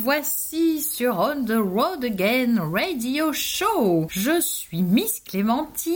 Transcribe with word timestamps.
revoici 0.00 0.80
sur 0.80 1.18
On 1.18 1.44
the 1.44 1.58
Road 1.58 2.02
Again 2.04 2.58
Radio 2.72 3.34
Show. 3.34 4.06
Je 4.08 4.40
suis 4.40 4.82
Miss 4.82 5.20
Clémentine 5.20 5.92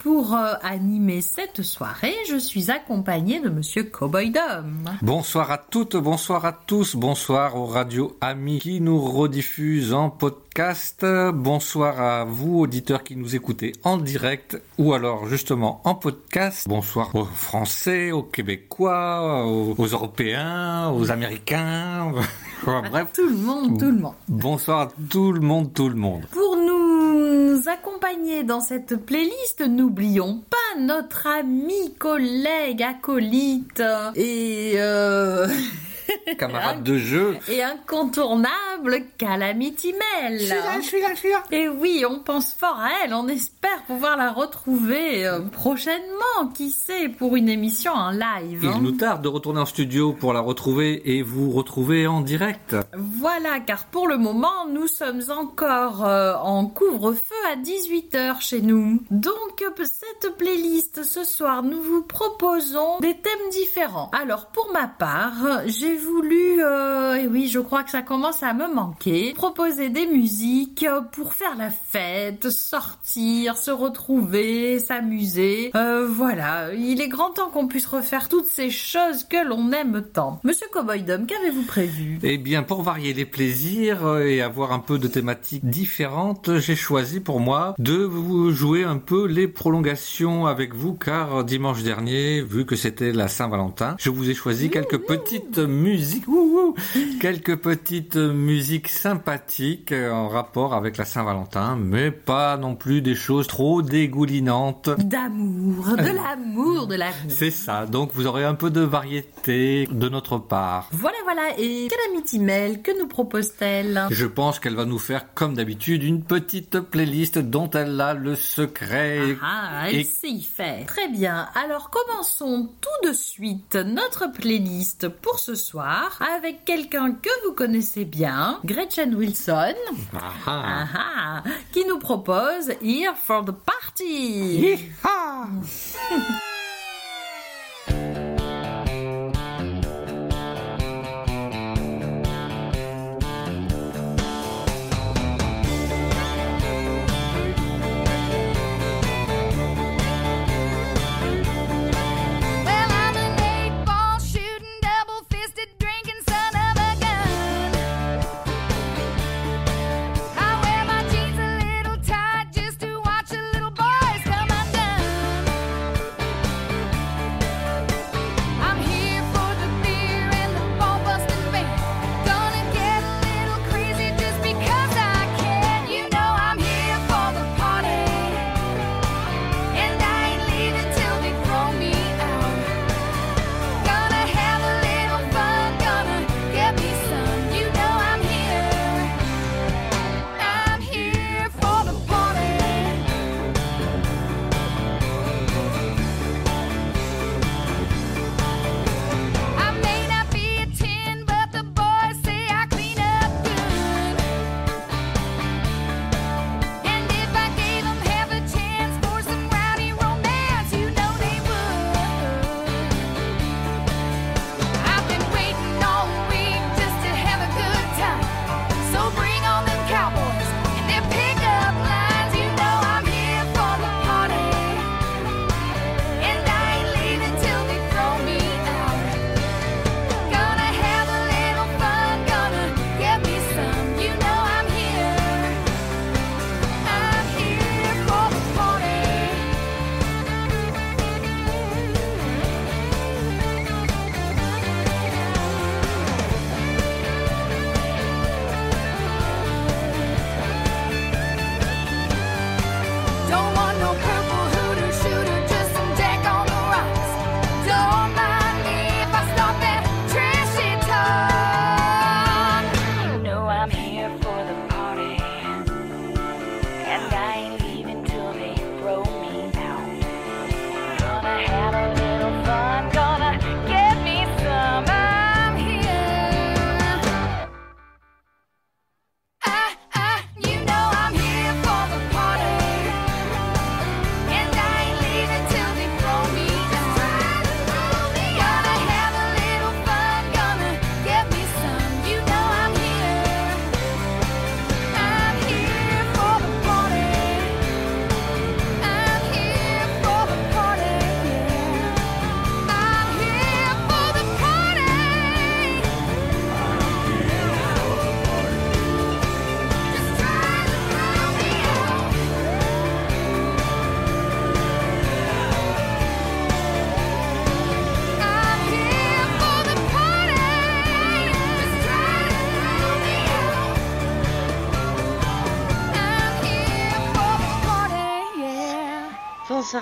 pour 0.00 0.34
euh, 0.34 0.54
animer 0.62 1.20
cette 1.20 1.62
soirée. 1.62 2.14
Je 2.28 2.36
suis 2.36 2.70
accompagnée 2.70 3.40
de 3.40 3.48
Monsieur 3.48 3.84
Cowboy 3.84 4.30
Dom. 4.30 4.84
Bonsoir 5.02 5.50
à 5.50 5.58
toutes, 5.58 5.96
bonsoir 5.96 6.44
à 6.44 6.52
tous, 6.52 6.96
bonsoir 6.96 7.56
aux 7.56 7.66
radios 7.66 8.16
amis 8.20 8.58
qui 8.60 8.80
nous 8.80 9.00
rediffusent 9.00 9.92
en 9.92 10.10
podcast. 10.10 11.04
Bonsoir 11.32 12.00
à 12.00 12.24
vous 12.24 12.60
auditeurs 12.60 13.04
qui 13.04 13.16
nous 13.16 13.36
écoutez 13.36 13.72
en 13.84 13.98
direct 13.98 14.60
ou 14.78 14.94
alors 14.94 15.26
justement 15.26 15.80
en 15.84 15.94
podcast. 15.94 16.66
Bonsoir 16.68 17.14
aux 17.14 17.24
Français, 17.24 18.10
aux 18.10 18.22
Québécois, 18.22 19.44
aux, 19.46 19.74
aux 19.76 19.86
Européens, 19.86 20.90
aux 20.90 21.10
Américains. 21.10 22.12
Bref. 22.64 23.08
Tout 23.14 23.26
le 23.28 23.36
monde, 23.36 23.78
tout 23.78 23.86
le 23.86 23.98
monde. 23.98 24.14
Bonsoir 24.28 24.80
à 24.80 24.88
tout 25.08 25.32
le 25.32 25.40
monde, 25.40 25.72
tout 25.72 25.88
le 25.88 25.94
monde. 25.94 26.26
Pour 26.30 26.56
nous 26.56 27.68
accompagner 27.68 28.44
dans 28.44 28.60
cette 28.60 28.96
playlist, 29.04 29.62
n'oublions 29.70 30.42
pas 30.50 30.80
notre 30.80 31.26
ami, 31.26 31.94
collègue, 31.98 32.82
acolyte. 32.82 33.82
Et 34.16 34.74
euh... 34.76 35.48
Camarade 36.38 36.82
de 36.82 36.98
jeu. 36.98 37.36
Et 37.48 37.62
incontournable 37.62 39.02
Calamity 39.18 39.92
Mel. 39.92 40.38
Je 40.38 40.44
suis 40.44 40.54
là, 40.54 40.80
je 40.80 40.86
suis 40.86 41.00
là, 41.00 41.08
je 41.14 41.18
suis 41.18 41.30
là. 41.30 41.42
Et 41.50 41.68
oui, 41.68 42.04
on 42.08 42.20
pense 42.20 42.52
fort 42.52 42.78
à 42.78 42.88
elle. 43.04 43.14
On 43.14 43.28
espère 43.28 43.82
pouvoir 43.86 44.16
la 44.16 44.32
retrouver 44.32 45.26
euh, 45.26 45.40
prochainement, 45.40 46.48
qui 46.54 46.70
sait, 46.70 47.08
pour 47.08 47.36
une 47.36 47.48
émission 47.48 47.92
en 47.92 48.10
live. 48.10 48.60
Il 48.62 48.68
hein. 48.68 48.78
nous 48.80 48.92
tarde 48.92 49.22
de 49.22 49.28
retourner 49.28 49.60
en 49.60 49.66
studio 49.66 50.12
pour 50.12 50.32
la 50.32 50.40
retrouver 50.40 51.16
et 51.16 51.22
vous 51.22 51.50
retrouver 51.50 52.06
en 52.06 52.20
direct. 52.20 52.76
Voilà, 52.94 53.60
car 53.60 53.84
pour 53.86 54.08
le 54.08 54.16
moment, 54.16 54.66
nous 54.70 54.86
sommes 54.86 55.22
encore 55.30 56.04
euh, 56.04 56.34
en 56.34 56.66
couvre-feu 56.66 57.34
à 57.52 57.56
18h 57.56 58.40
chez 58.40 58.60
nous. 58.60 59.02
Donc, 59.10 59.64
cette 59.84 60.36
playlist, 60.36 61.02
ce 61.02 61.24
soir, 61.24 61.62
nous 61.62 61.80
vous 61.80 62.02
proposons 62.02 62.98
des 63.00 63.16
thèmes 63.16 63.50
différents. 63.50 64.10
Alors, 64.12 64.46
pour 64.46 64.70
ma 64.72 64.86
part, 64.86 65.62
j'ai 65.66 65.96
voulu, 66.00 66.62
euh, 66.62 67.14
et 67.14 67.26
oui, 67.26 67.48
je 67.48 67.58
crois 67.58 67.82
que 67.82 67.90
ça 67.90 68.02
commence 68.02 68.42
à 68.42 68.54
me 68.54 68.72
manquer, 68.72 69.32
proposer 69.34 69.88
des 69.88 70.06
musiques 70.06 70.86
pour 71.12 71.34
faire 71.34 71.56
la 71.56 71.70
fête, 71.70 72.50
sortir, 72.50 73.56
se 73.56 73.70
retrouver, 73.70 74.78
s'amuser. 74.78 75.70
Euh, 75.74 76.06
voilà, 76.08 76.72
il 76.74 77.00
est 77.00 77.08
grand 77.08 77.30
temps 77.30 77.50
qu'on 77.50 77.68
puisse 77.68 77.86
refaire 77.86 78.28
toutes 78.28 78.46
ces 78.46 78.70
choses 78.70 79.24
que 79.24 79.46
l'on 79.46 79.72
aime 79.72 80.02
tant. 80.12 80.40
Monsieur 80.44 80.66
Cowboy 80.72 81.02
Dom, 81.02 81.26
qu'avez-vous 81.26 81.64
prévu? 81.64 82.18
Eh 82.22 82.38
bien, 82.38 82.62
pour 82.62 82.82
varier 82.82 83.12
les 83.12 83.26
plaisirs 83.26 84.18
et 84.18 84.40
avoir 84.40 84.72
un 84.72 84.78
peu 84.78 84.98
de 84.98 85.08
thématiques 85.08 85.68
différentes, 85.68 86.58
j'ai 86.58 86.76
choisi 86.76 87.20
pour 87.20 87.40
moi 87.40 87.74
de 87.78 87.96
vous 87.96 88.50
jouer 88.50 88.84
un 88.84 88.98
peu 88.98 89.26
les 89.26 89.48
prolongations 89.48 90.46
avec 90.46 90.74
vous, 90.74 90.94
car 90.94 91.44
dimanche 91.44 91.82
dernier, 91.82 92.40
vu 92.42 92.64
que 92.64 92.76
c'était 92.76 93.12
la 93.12 93.28
Saint-Valentin, 93.28 93.96
je 93.98 94.10
vous 94.10 94.30
ai 94.30 94.34
choisi 94.34 94.70
quelques 94.70 94.98
petites 94.98 95.58
musiques, 95.58 95.89
wouhou, 96.26 96.74
quelques 97.20 97.56
petites 97.56 98.16
musiques 98.16 98.88
sympathiques 98.88 99.92
euh, 99.92 100.10
en 100.12 100.28
rapport 100.28 100.74
avec 100.74 100.96
la 100.96 101.04
Saint-Valentin, 101.04 101.76
mais 101.76 102.10
pas 102.10 102.56
non 102.56 102.74
plus 102.76 103.02
des 103.02 103.14
choses 103.14 103.46
trop 103.46 103.82
dégoulinantes. 103.82 104.90
D'amour, 104.98 105.96
de 105.96 106.02
l'amour, 106.14 106.86
de 106.86 106.94
l'amour. 106.94 107.14
C'est 107.28 107.50
ça, 107.50 107.86
donc 107.86 108.10
vous 108.14 108.26
aurez 108.26 108.44
un 108.44 108.54
peu 108.54 108.70
de 108.70 108.80
variété 108.80 109.86
de 109.90 110.08
notre 110.08 110.38
part. 110.38 110.88
Voilà, 110.92 111.16
voilà. 111.24 111.42
Et 111.58 111.88
Calamity 111.88 112.38
Mel, 112.38 112.82
que 112.82 112.98
nous 112.98 113.06
propose-t-elle? 113.08 114.06
Je 114.10 114.26
pense 114.26 114.58
qu'elle 114.58 114.76
va 114.76 114.84
nous 114.84 114.98
faire, 114.98 115.32
comme 115.34 115.54
d'habitude, 115.54 116.02
une 116.02 116.22
petite 116.22 116.80
playlist 116.80 117.38
dont 117.38 117.70
elle 117.70 118.00
a 118.00 118.14
le 118.14 118.36
secret. 118.36 119.36
Ah, 119.42 119.88
elle 119.88 119.96
Et- 120.00 120.04
sait 120.04 120.28
y 120.28 120.42
faire. 120.42 120.86
Très 120.86 121.08
bien. 121.08 121.48
Alors 121.54 121.90
commençons 121.90 122.68
tout 122.80 123.08
de 123.08 123.12
suite 123.12 123.76
notre 123.76 124.30
playlist 124.32 125.08
pour 125.08 125.38
ce 125.38 125.54
soir 125.54 125.69
avec 125.78 126.64
quelqu'un 126.64 127.12
que 127.12 127.30
vous 127.46 127.52
connaissez 127.54 128.04
bien, 128.04 128.58
Gretchen 128.64 129.14
Wilson, 129.14 129.74
Ah, 130.14 130.32
ah, 130.46 130.86
ah, 130.94 131.42
qui 131.72 131.84
nous 131.84 131.98
propose 131.98 132.70
Here 132.82 133.14
for 133.16 133.44
the 133.44 133.52
Party. 133.52 134.78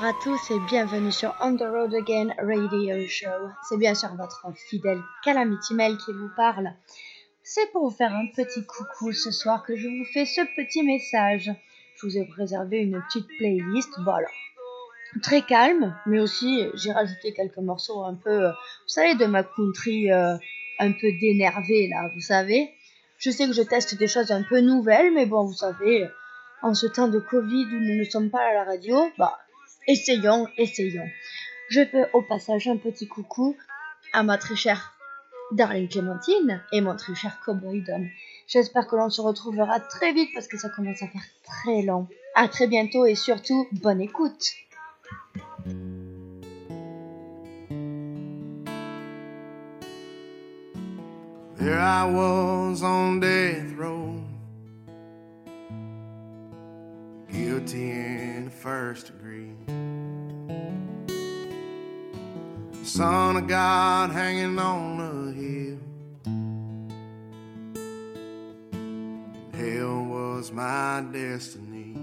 à 0.09 0.15
tous 0.25 0.51
et 0.53 0.61
bienvenue 0.61 1.13
sur 1.13 1.35
On 1.43 1.55
the 1.55 1.67
Road 1.71 1.95
Again 1.95 2.33
Radio 2.39 3.07
Show. 3.07 3.51
C'est 3.69 3.77
bien 3.77 3.95
sûr 3.95 4.09
votre 4.17 4.47
fidèle 4.57 5.03
Calamity 5.23 5.75
Mail 5.75 5.99
qui 5.99 6.15
vous 6.15 6.31
parle. 6.35 6.73
C'est 7.43 7.71
pour 7.73 7.91
vous 7.91 7.95
faire 7.95 8.15
un 8.15 8.27
petit 8.35 8.65
coucou 8.65 9.13
ce 9.13 9.31
soir 9.31 9.63
que 9.65 9.77
je 9.77 9.87
vous 9.87 10.07
fais 10.15 10.25
ce 10.25 10.41
petit 10.57 10.83
message. 10.83 11.51
Je 11.97 12.07
vous 12.07 12.17
ai 12.17 12.25
préservé 12.25 12.79
une 12.79 13.03
petite 13.03 13.27
playlist, 13.37 13.91
voilà. 14.03 14.29
Très 15.23 15.43
calme, 15.43 15.95
mais 16.07 16.21
aussi 16.21 16.65
j'ai 16.73 16.93
rajouté 16.93 17.35
quelques 17.35 17.59
morceaux 17.59 18.03
un 18.03 18.15
peu, 18.15 18.47
euh, 18.47 18.51
vous 18.53 18.89
savez, 18.89 19.15
de 19.15 19.27
ma 19.27 19.43
country 19.43 20.11
euh, 20.11 20.39
un 20.79 20.93
peu 20.93 21.13
d'énervé 21.21 21.87
là, 21.89 22.09
vous 22.15 22.23
savez. 22.23 22.71
Je 23.19 23.29
sais 23.29 23.47
que 23.47 23.53
je 23.53 23.61
teste 23.61 23.99
des 23.99 24.09
choses 24.09 24.31
un 24.31 24.43
peu 24.43 24.61
nouvelles, 24.61 25.13
mais 25.13 25.27
bon, 25.27 25.45
vous 25.45 25.53
savez, 25.53 26.09
en 26.63 26.73
ce 26.73 26.87
temps 26.87 27.09
de 27.09 27.19
Covid 27.19 27.67
où 27.67 27.79
nous 27.79 27.99
ne 27.99 28.05
sommes 28.05 28.31
pas 28.31 28.49
à 28.49 28.55
la 28.55 28.65
radio, 28.65 29.11
bah, 29.19 29.39
essayons, 29.89 30.47
essayons. 30.57 31.09
Je 31.71 31.85
fais 31.85 32.05
au 32.13 32.23
passage 32.23 32.69
un 32.69 32.77
petit 32.77 33.09
coucou 33.09 33.57
à 34.13 34.23
ma 34.23 34.39
très 34.39 34.55
chère 34.55 34.95
Darlene 35.53 35.89
Clémentine 35.89 36.63
et 36.73 36.81
mon 36.81 36.95
très 36.95 37.15
cher 37.15 37.41
Cowboy 37.45 37.83
Dom. 37.83 38.07
J'espère 38.47 38.87
que 38.87 38.97
l'on 38.97 39.11
se 39.11 39.21
retrouvera 39.21 39.81
très 39.81 40.13
vite 40.13 40.31
parce 40.35 40.47
que 40.47 40.59
ça 40.59 40.69
commence 40.69 41.03
à 41.03 41.09
faire 41.09 41.25
très 41.43 41.83
long. 41.83 42.07
À 42.35 42.49
très 42.49 42.69
bientôt 42.69 43.05
et 43.07 43.15
surtout, 43.15 43.67
bonne 43.73 44.01
écoute. 44.01 44.53
I 51.61 52.05
was 52.05 52.83
on 52.83 53.21
death 53.21 53.77
row, 53.77 54.15
guilty 57.39 57.91
in 57.91 58.47
the 58.47 58.51
first 58.51 59.07
degree. 59.07 59.53
Son 62.83 63.37
of 63.37 63.47
God 63.47 64.11
hanging 64.11 64.59
on 64.59 65.01
a 65.01 65.33
hill. 65.33 65.79
Hell 69.55 70.05
was 70.05 70.51
my 70.51 71.05
destiny. 71.13 71.95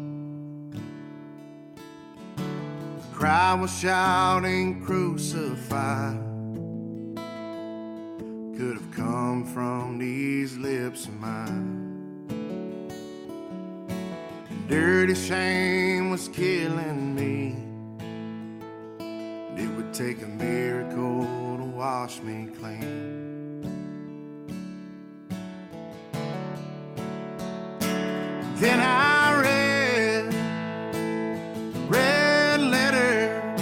The 2.35 3.13
crowd 3.13 3.61
was 3.61 3.77
shouting, 3.77 4.85
crucified 4.85 6.21
could 8.57 8.77
have 8.77 8.91
come 8.91 9.43
from 9.43 9.97
these 9.97 10.55
lips 10.57 11.07
of 11.07 11.13
mine. 11.19 11.84
Dirty 14.67 15.13
shame 15.13 16.09
was 16.09 16.27
killing 16.29 17.13
me. 17.13 17.55
And 18.99 19.59
It 19.59 19.67
would 19.75 19.93
take 19.93 20.23
a 20.23 20.27
miracle 20.27 21.57
to 21.57 21.63
wash 21.63 22.19
me 22.21 22.47
clean. 22.57 23.61
Then 28.55 28.79
I 28.79 29.41
read 29.41 30.33
red 31.87 32.61
letters 32.61 33.61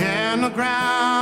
and 0.00 0.42
the 0.42 0.48
ground 0.48 1.13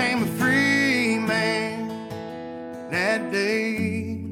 became 0.00 0.22
a 0.22 0.26
free 0.38 1.18
man 1.18 1.88
that 2.90 3.30
day. 3.30 4.24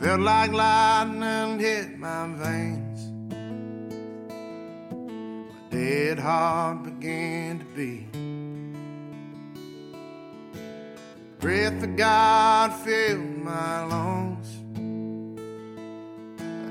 Felt 0.00 0.20
like 0.20 0.52
lightning 0.52 1.58
hit 1.58 1.98
my 1.98 2.28
veins. 2.36 3.10
My 5.52 5.68
dead 5.70 6.18
heart 6.18 6.84
began 6.84 7.58
to 7.58 7.64
beat. 7.76 8.12
Breath 11.40 11.82
of 11.82 11.94
God 11.96 12.72
filled 12.84 13.36
my 13.36 13.84
lungs, 13.84 14.48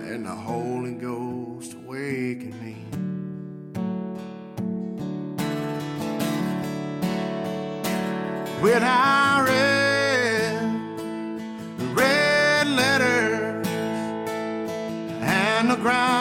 and 0.10 0.26
the 0.26 0.36
Holy 0.36 0.94
Ghost 0.94 1.74
awakened 1.74 2.60
me. 2.64 2.77
When 8.68 8.84
I 8.84 9.40
read 9.48 10.60
the 11.80 11.86
red 11.96 12.68
letters 12.68 13.66
and 15.22 15.72
the 15.72 15.78
ground 15.78 16.17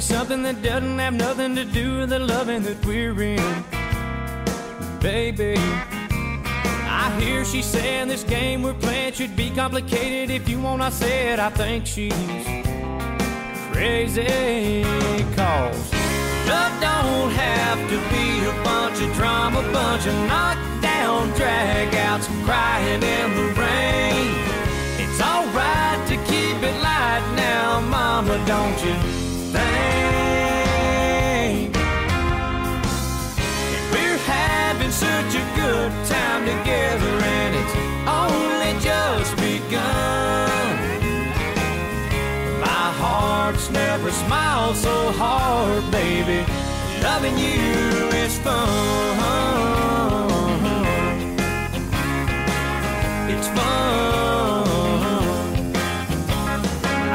you 0.00 0.16
something 0.16 0.42
that 0.42 0.62
doesn't 0.62 0.98
have 0.98 1.12
nothing 1.12 1.54
to 1.54 1.64
do 1.64 1.98
with 1.98 2.08
the 2.10 2.18
loving 2.18 2.62
that 2.62 2.84
we're 2.86 3.22
in. 3.22 3.64
Baby, 5.00 5.54
I 7.02 7.14
hear 7.20 7.44
she 7.44 7.60
saying 7.60 8.08
this 8.08 8.24
game 8.24 8.62
we're 8.62 8.74
playing 8.74 9.12
should 9.12 9.36
be 9.36 9.50
complicated. 9.50 10.30
If 10.30 10.48
you 10.48 10.60
want, 10.60 10.80
I 10.80 10.90
said 10.90 11.38
I 11.38 11.50
think 11.50 11.86
she's 11.86 12.12
crazy. 13.72 14.82
Cause 15.36 15.92
love 16.48 16.74
don't 16.80 17.32
have 17.46 17.80
to 17.92 17.98
be 18.14 18.26
a 18.52 18.64
bunch 18.64 19.02
of 19.02 19.12
drama, 19.14 19.60
bunch 19.72 20.06
of 20.06 20.14
knockdown 20.30 21.28
dragouts, 21.32 22.26
crying 22.46 23.02
in 23.02 23.28
the 23.38 23.46
rain. 23.60 24.30
It's 25.02 25.20
alright 25.20 26.00
to 26.08 26.16
keep 26.30 26.56
it 26.62 26.76
light 26.82 27.24
now, 27.36 27.80
mama, 27.80 28.42
don't 28.46 28.84
you 28.84 29.19
thing. 29.52 30.92
We're 33.92 34.22
having 34.38 34.92
such 34.92 35.32
a 35.42 35.44
good 35.60 35.92
time 36.06 36.42
together, 36.52 37.12
and 37.38 37.52
it's 37.60 37.74
only 38.22 38.72
just 38.90 39.32
begun. 39.36 40.76
My 42.60 42.86
heart's 43.02 43.68
never 43.70 44.10
smiled 44.10 44.76
so 44.76 45.12
hard, 45.12 45.82
baby. 45.90 46.44
Loving 47.02 47.36
you 47.38 48.08
is 48.24 48.38
fun. 48.38 48.68
It's 53.32 53.48
fun. 53.48 54.64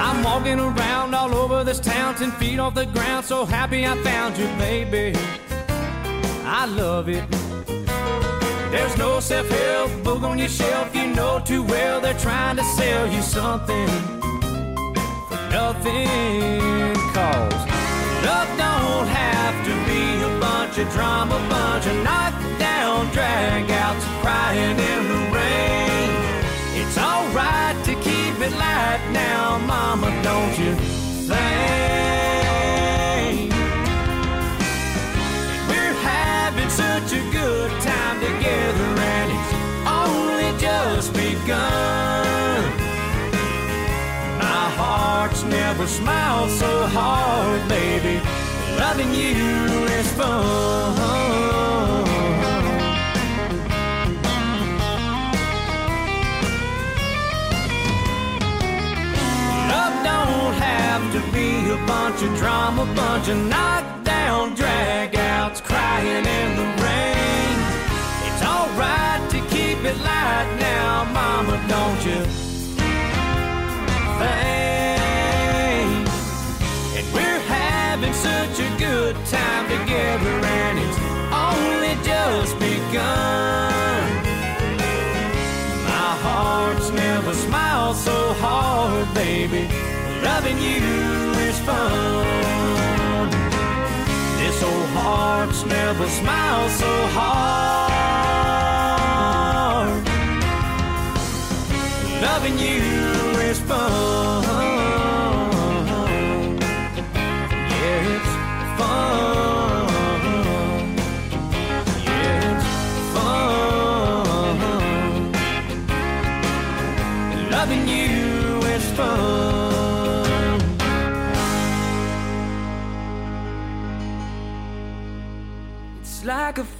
I'm 0.05 0.23
walking 0.23 0.59
around 0.59 0.94
was 1.77 1.85
town, 1.85 2.15
ten 2.15 2.31
feet 2.31 2.59
off 2.59 2.73
the 2.75 2.85
ground. 2.85 3.25
So 3.25 3.45
happy 3.45 3.85
I 3.85 3.95
found 4.03 4.37
you, 4.37 4.47
baby. 4.57 5.17
I 6.45 6.65
love 6.65 7.09
it. 7.09 7.23
There's 8.71 8.97
no 8.97 9.19
self 9.19 9.47
help 9.49 10.03
book 10.03 10.23
on 10.23 10.37
your 10.37 10.47
shelf. 10.47 10.95
You 10.95 11.07
know 11.07 11.39
too 11.39 11.63
well 11.63 12.01
they're 12.01 12.19
trying 12.19 12.57
to 12.57 12.63
sell 12.63 13.07
you 13.07 13.21
something 13.21 13.87
for 15.29 15.41
nothing. 15.49 16.93
Cause 17.13 17.61
love 18.27 18.49
don't 18.63 19.07
have 19.07 19.55
to 19.67 19.73
be 19.89 20.01
a 20.29 20.39
bunch 20.39 20.77
of 20.77 20.87
drama, 20.93 21.37
bunch 21.49 21.85
of 21.87 21.97
knockdown 22.03 23.07
dragouts, 23.07 24.05
crying 24.21 24.77
in 24.91 25.01
the 25.11 25.21
rain. 25.37 26.09
It's 26.79 26.97
alright 26.97 27.77
to 27.85 27.93
keep 27.95 28.35
it 28.45 28.53
light 28.63 29.01
now, 29.11 29.57
Mama, 29.59 30.09
don't 30.23 30.57
you? 30.59 30.94
begun. 41.45 42.63
Our 44.41 44.69
hearts 44.81 45.43
never 45.43 45.85
smiled 45.85 46.49
so 46.49 46.87
hard, 46.87 47.67
baby. 47.69 48.19
Loving 48.79 49.13
you 49.13 49.85
is 49.99 50.11
fun. 50.13 50.95
Love 59.69 59.95
don't 60.03 60.55
have 60.69 61.03
to 61.13 61.19
be 61.31 61.69
a 61.69 61.77
bunch 61.85 62.23
of 62.23 62.35
drama, 62.37 62.85
bunch 62.95 63.27
of 63.27 63.37
knockdown 63.37 64.55
dragouts, 64.55 65.61
crying 65.63 66.25
in 66.39 66.49
the 66.59 66.67
rain. 66.83 67.55
It's 68.27 68.41
alright 68.41 69.29
to 69.29 69.39
keep 69.53 69.85
it 69.85 69.97
light 69.99 70.54
loving 90.45 90.61
you 90.61 91.31
is 91.47 91.59
fun. 91.59 93.29
This 94.37 94.61
old 94.63 94.89
heart's 94.89 95.65
never 95.65 96.07
smiled 96.07 96.71
so 96.71 97.07
hard. 97.17 97.94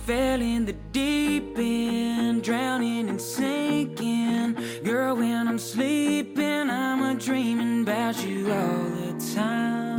fell 0.06 0.40
in 0.40 0.66
the 0.66 0.74
deep 0.92 1.58
end, 1.58 2.44
drowning 2.44 3.10
and 3.10 3.20
sinking. 3.20 4.56
Girl, 4.84 5.16
when 5.16 5.48
I'm 5.48 5.58
sleeping, 5.58 6.70
I'm 6.70 7.02
a 7.02 7.20
dreaming 7.20 7.82
about 7.82 8.24
you 8.24 8.52
all 8.52 8.84
the 9.02 9.34
time. 9.34 9.98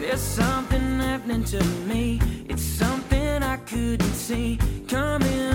There's 0.00 0.20
something 0.20 0.98
happening 0.98 1.44
to 1.44 1.62
me, 1.86 2.20
it's 2.48 2.64
something 2.64 3.44
I 3.44 3.56
couldn't 3.58 4.14
see 4.14 4.58
coming. 4.88 5.47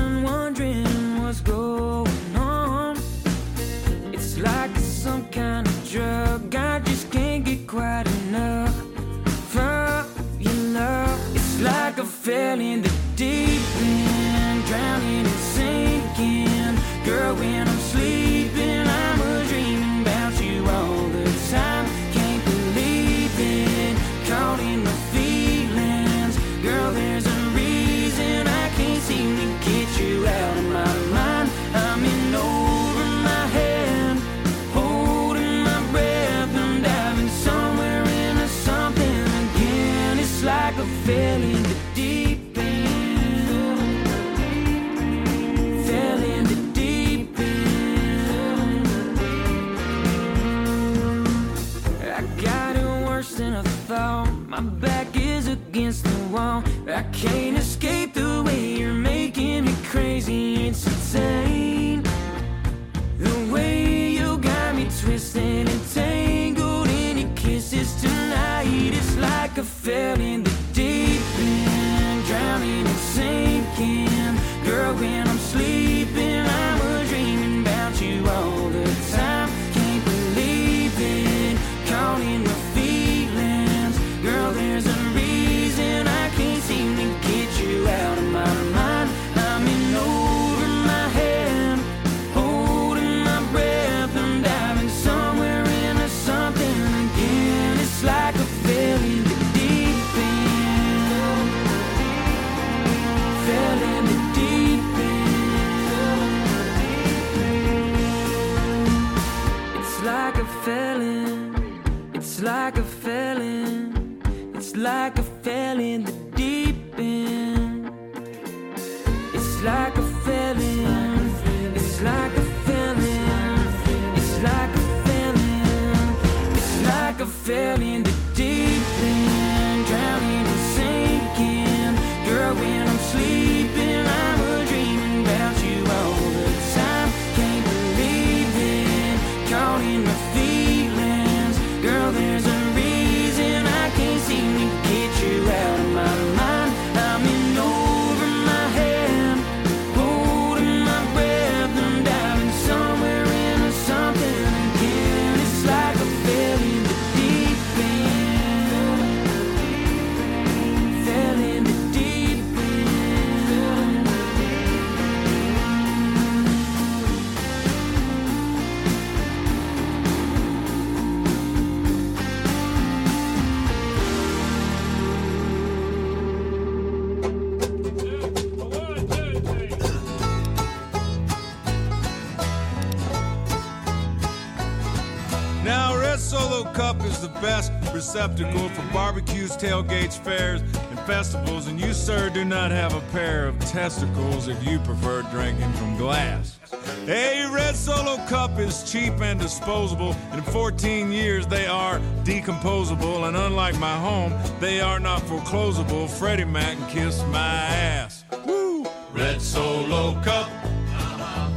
Receptacle 188.13 188.69
for 188.69 188.93
barbecues, 188.93 189.57
tailgates, 189.57 190.19
fairs, 190.19 190.61
and 190.61 190.99
festivals. 190.99 191.65
And 191.65 191.79
you, 191.79 191.93
sir, 191.93 192.29
do 192.29 192.45
not 192.45 192.69
have 192.69 192.93
a 192.93 193.01
pair 193.11 193.47
of 193.47 193.57
testicles 193.61 194.47
if 194.47 194.63
you 194.63 194.77
prefer 194.79 195.23
drinking 195.31 195.73
from 195.73 195.97
glass. 195.97 196.59
A 197.07 197.49
Red 197.51 197.75
Solo 197.75 198.17
Cup 198.27 198.59
is 198.59 198.83
cheap 198.91 199.13
and 199.19 199.39
disposable. 199.39 200.15
In 200.31 200.43
14 200.43 201.11
years, 201.11 201.47
they 201.47 201.65
are 201.65 201.97
decomposable. 202.23 203.27
And 203.27 203.35
unlike 203.35 203.79
my 203.79 203.97
home, 203.97 204.31
they 204.59 204.79
are 204.79 204.99
not 204.99 205.23
foreclosable. 205.23 206.07
Freddie 206.07 206.45
Mac 206.45 206.77
can 206.77 206.89
kiss 206.89 207.23
my 207.31 207.39
ass. 207.39 208.25
Woo! 208.45 208.85
Red 209.11 209.41
Solo 209.41 210.13
Cup. 210.21 210.51
Uh-huh. 210.51 211.49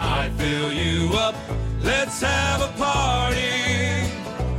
I 0.00 0.30
fill 0.38 0.72
you 0.72 1.12
up. 1.18 1.34
Let's 1.82 2.22
have 2.22 2.62
a 2.62 2.72
party. 2.78 3.57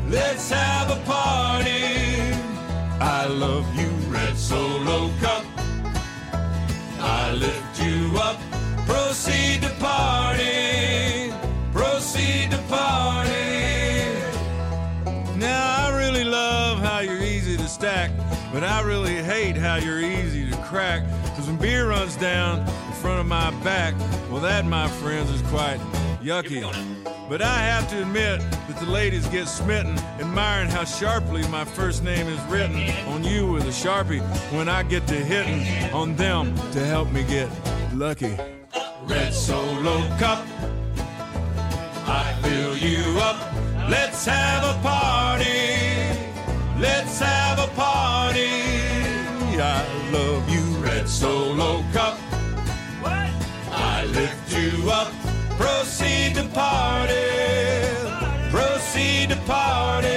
Let's 0.10 0.50
have 0.50 0.90
a 0.90 1.00
party. 1.06 2.34
I 3.00 3.28
love 3.28 3.64
you, 3.76 3.90
Red 4.12 4.36
Solo 4.36 5.12
Cup. 5.22 5.46
I 7.00 7.32
lift 7.34 7.80
you 7.80 8.18
up. 8.18 8.40
Proceed 8.88 9.62
to 9.62 9.70
party. 9.80 11.32
Proceed 11.72 12.50
to 12.50 12.58
party. 12.68 13.30
Now, 15.38 15.76
I 15.78 15.96
really 15.96 16.24
love 16.24 16.80
how 16.80 17.02
you're 17.02 17.22
easy 17.22 17.56
to 17.58 17.68
stack, 17.68 18.10
but 18.52 18.64
I 18.64 18.82
really 18.82 19.22
hate 19.22 19.58
how 19.58 19.76
you're 19.76 20.02
easy 20.02 20.50
to 20.50 20.58
crack. 20.64 21.04
Cause 21.36 21.46
when 21.46 21.58
beer 21.58 21.90
runs 21.90 22.16
down 22.16 22.62
in 22.62 22.94
front 22.94 23.20
of 23.20 23.28
my 23.28 23.52
back, 23.64 23.94
well, 24.32 24.42
that, 24.42 24.66
my 24.66 24.88
friends, 24.88 25.30
is 25.30 25.44
quite 25.44 25.80
yucky. 26.22 26.64
But 27.30 27.42
I 27.42 27.60
have 27.60 27.90
to 27.92 28.02
admit 28.02 28.40
that 28.40 28.80
the 28.80 28.86
ladies 28.86 29.28
get 29.28 29.48
smitten, 29.48 29.98
admiring 30.20 30.70
how 30.70 30.84
sharply 30.84 31.48
my 31.50 31.64
first 31.64 32.04
name 32.04 32.28
is 32.28 32.42
written 32.44 32.90
on 33.08 33.24
you 33.24 33.52
with 33.52 33.64
a 33.64 33.72
sharpie 33.72 34.22
when 34.52 34.68
I 34.68 34.84
get 34.84 35.06
to 35.08 35.16
hitting 35.16 35.94
on 35.94 36.16
them 36.16 36.56
to 36.72 36.86
help 36.86 37.12
me 37.12 37.24
get 37.24 37.50
lucky. 37.94 38.36
Red 39.04 39.34
Solo 39.34 40.00
Cup, 40.18 40.46
I 42.08 42.36
fill 42.42 42.78
you 42.78 43.20
up. 43.20 43.38
Let's 43.90 44.26
have 44.26 44.64
a 44.64 44.82
party. 44.82 45.46
Let's 46.80 47.20
have 47.20 47.60
a 47.60 47.68
party. 47.76 48.48
I 49.62 49.86
love 50.12 50.48
you, 50.50 50.62
Red 50.78 51.10
Solo 51.10 51.84
Cup. 51.92 52.18
What? 53.02 53.30
I 53.72 54.06
lift 54.06 54.54
you 54.56 54.90
up. 54.90 55.29
Proceed 55.60 56.36
to 56.36 56.46
party. 56.54 57.14
Proceed 58.50 59.30
to 59.32 59.36
party. 59.46 60.08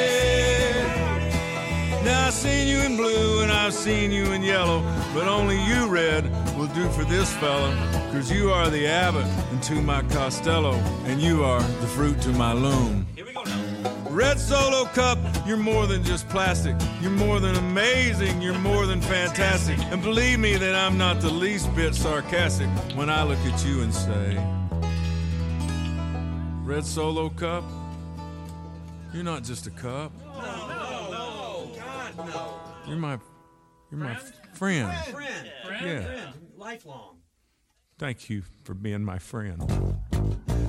Now 2.04 2.28
I've 2.28 2.32
seen 2.32 2.68
you 2.68 2.78
in 2.82 2.96
blue 2.96 3.42
and 3.42 3.50
I've 3.50 3.74
seen 3.74 4.12
you 4.12 4.26
in 4.26 4.42
yellow, 4.42 4.82
but 5.12 5.26
only 5.26 5.60
you, 5.64 5.88
Red, 5.88 6.30
will 6.56 6.68
do 6.68 6.88
for 6.90 7.02
this 7.02 7.32
fella. 7.38 7.74
Cause 8.12 8.30
you 8.30 8.52
are 8.52 8.70
the 8.70 8.86
Abbott 8.86 9.26
and 9.50 9.60
to 9.64 9.82
my 9.82 10.02
Costello, 10.02 10.74
and 11.06 11.20
you 11.20 11.42
are 11.42 11.60
the 11.60 11.88
fruit 11.88 12.20
to 12.22 12.28
my 12.28 12.52
loom. 12.52 13.04
Here 13.16 13.24
we 13.24 13.32
go 13.32 13.42
now. 13.42 13.96
Red 14.10 14.38
Solo 14.38 14.84
Cup, 14.94 15.18
you're 15.44 15.56
more 15.56 15.88
than 15.88 16.04
just 16.04 16.28
plastic. 16.28 16.76
You're 17.00 17.10
more 17.10 17.40
than 17.40 17.56
amazing. 17.56 18.40
You're 18.40 18.58
more 18.60 18.86
than 18.86 19.00
fantastic. 19.00 19.76
And 19.90 20.00
believe 20.02 20.38
me 20.38 20.56
that 20.56 20.76
I'm 20.76 20.96
not 20.96 21.20
the 21.20 21.30
least 21.32 21.74
bit 21.74 21.96
sarcastic 21.96 22.68
when 22.94 23.10
I 23.10 23.24
look 23.24 23.40
at 23.40 23.66
you 23.66 23.82
and 23.82 23.92
say, 23.92 24.38
Red 26.64 26.86
Solo 26.86 27.28
Cup, 27.28 27.64
you're 29.12 29.24
not 29.24 29.42
just 29.42 29.66
a 29.66 29.70
cup. 29.70 30.12
No, 30.20 30.30
no, 31.10 31.70
God 31.76 32.16
no! 32.28 32.60
You're 32.86 32.96
my, 32.96 33.18
you're 33.90 34.00
my 34.00 34.14
friend. 34.54 34.88
Friend. 35.12 35.50
Yeah. 35.68 36.02
Friend. 36.02 36.34
Lifelong. 36.56 37.16
Thank 37.98 38.30
you 38.30 38.42
for 38.62 38.74
being 38.74 39.02
my 39.02 39.18
friend. 39.18 39.60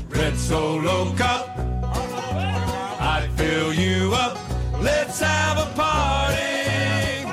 Red 0.10 0.36
Solo 0.36 1.14
Cup, 1.14 1.48
I 1.58 3.30
fill 3.36 3.74
you 3.74 4.14
up. 4.16 4.38
Let's 4.82 5.20
have 5.20 5.58
a 5.60 5.72
party. 5.76 7.24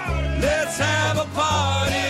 Let's 0.41 0.79
have 0.79 1.17
a 1.17 1.25
party. 1.35 2.10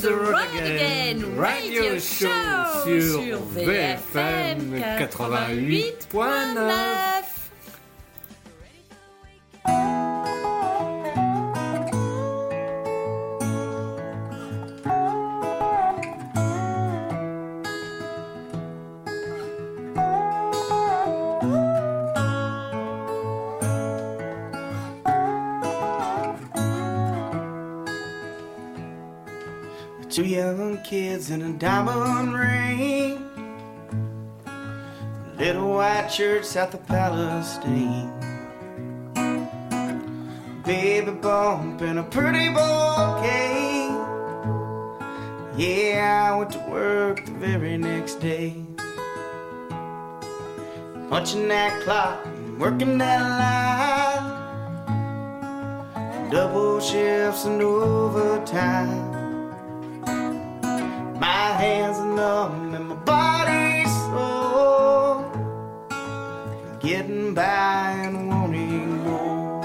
the 0.00 0.14
Road 0.14 0.48
Again 0.56 1.36
Radio 1.36 1.98
Show 1.98 2.28
sur 2.84 3.20
VFM 3.54 4.82
88.9. 4.98 7.19
diamond 31.60 32.32
ring. 32.32 33.22
Little 35.36 35.74
white 35.74 36.08
church 36.08 36.44
south 36.44 36.72
of 36.72 36.86
Palestine. 36.86 38.10
Baby 40.64 41.10
bump 41.10 41.82
and 41.82 41.98
a 41.98 42.02
pretty 42.02 42.48
bouquet. 42.48 43.90
Yeah, 45.58 46.30
I 46.32 46.38
went 46.38 46.52
to 46.52 46.60
work 46.70 47.26
the 47.26 47.32
very 47.32 47.76
next 47.76 48.20
day. 48.20 48.64
Punching 51.10 51.46
that 51.48 51.82
clock, 51.82 52.24
and 52.24 52.58
working 52.58 52.96
that 52.96 53.20
line. 53.20 54.30
Double 56.30 56.80
shifts 56.80 57.44
and 57.44 57.60
overtime. 57.60 59.09
Hands 61.60 61.98
are 61.98 62.14
numb 62.16 62.74
and 62.74 62.88
my 62.88 62.94
body's 62.94 63.92
sore. 64.08 65.20
Getting 66.80 67.34
by 67.34 67.90
and 68.04 68.28
wanting 68.28 69.04
more. 69.04 69.62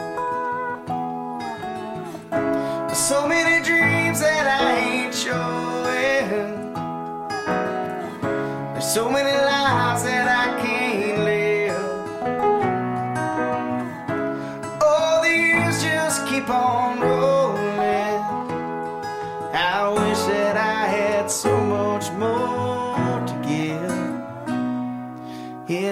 So 2.94 3.28
many 3.28 3.64
dreams 3.64 4.20
that 4.20 4.46
I 4.60 4.76
ain't 4.78 5.16
showing. 5.16 6.74
There's 8.74 8.94
so 8.94 9.10
many 9.10 9.32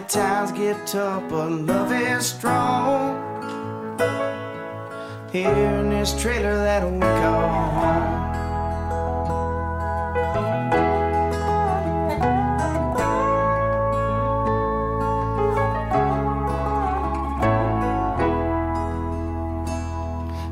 Times 0.09 0.51
get 0.51 0.85
tough, 0.85 1.23
but 1.29 1.49
love 1.49 1.91
is 1.91 2.25
strong. 2.27 3.17
Here 5.31 5.49
in 5.49 5.89
this 5.89 6.13
trailer 6.21 6.55
that 6.55 6.83
we 6.83 6.99
call 6.99 7.49
home. 7.79 8.33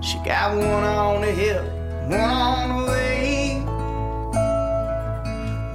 She 0.02 0.18
got 0.20 0.56
one 0.58 0.66
on 0.66 1.22
the 1.22 1.32
hip, 1.32 1.64
one 2.10 2.20
on 2.20 2.86
the 2.86 2.92
way. 2.92 3.64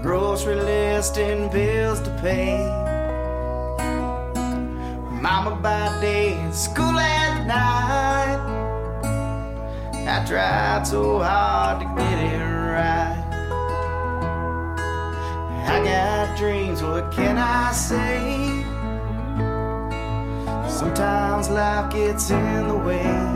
Grocery 0.03 0.57
list 0.57 1.19
and 1.19 1.51
bills 1.53 2.01
to 2.01 2.11
pay. 2.21 2.76
I 10.27 10.29
tried 10.29 10.87
so 10.89 11.21
hard 11.21 11.79
to 11.83 11.87
get 11.87 12.19
it 12.19 12.43
right. 12.43 13.25
I 15.69 15.85
got 15.85 16.37
dreams, 16.37 16.83
what 16.83 17.13
can 17.13 17.39
I 17.39 17.71
say? 17.71 18.65
Sometimes 20.69 21.49
life 21.49 21.93
gets 21.93 22.31
in 22.31 22.67
the 22.67 22.75
way. 22.77 23.36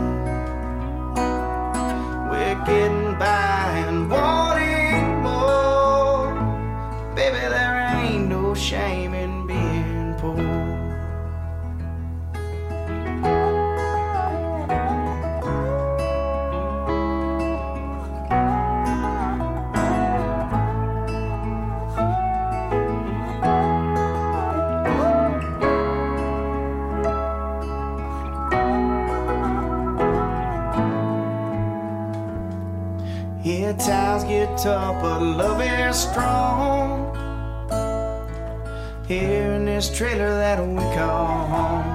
Trailer 40.01 40.33
that 40.33 40.57
we 40.67 40.81
call 40.97 41.45
home. 41.53 41.85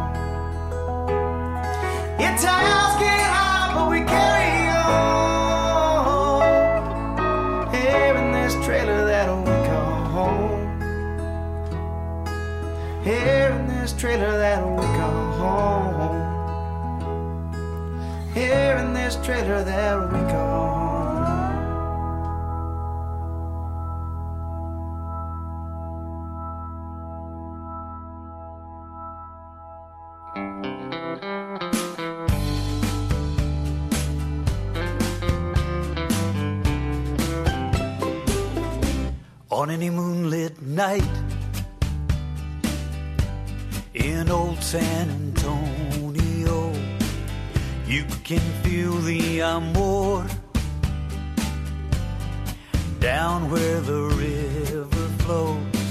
Yeah, 2.20 2.36
times 2.38 2.94
get 3.02 3.20
hard, 3.34 3.74
but 3.74 3.86
we 3.90 3.98
carry 4.06 4.68
on. 4.70 5.26
Here 7.74 8.14
in 8.14 8.30
this 8.30 8.54
trailer 8.64 9.04
that 9.06 9.28
we 9.36 9.54
call 9.66 10.04
home. 10.14 10.62
Here 13.02 13.50
in 13.58 13.66
this 13.66 13.92
trailer 13.92 14.38
that 14.38 14.62
we 14.64 14.86
call 14.98 15.32
home. 15.42 16.22
Here 18.34 18.76
in 18.82 18.92
this 18.94 19.16
trailer 19.16 19.64
that 19.64 20.12
we 20.12 20.20
call 20.30 20.45
San 44.66 45.08
Antonio. 45.10 46.72
You 47.86 48.04
can 48.24 48.40
feel 48.64 48.94
the 49.02 49.40
amor 49.40 50.26
down 52.98 53.48
where 53.48 53.80
the 53.80 54.02
river 54.26 55.06
flows. 55.22 55.88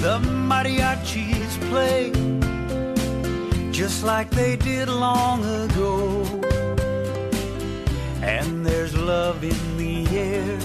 The 0.00 0.18
mariachis 0.48 1.52
play 1.68 2.10
just 3.70 4.02
like 4.02 4.30
they 4.30 4.56
did 4.56 4.88
long 4.88 5.44
ago. 5.44 6.24
And 8.22 8.64
there's 8.64 8.96
love 8.96 9.44
in 9.44 9.76
the 9.76 10.06
air 10.16 10.58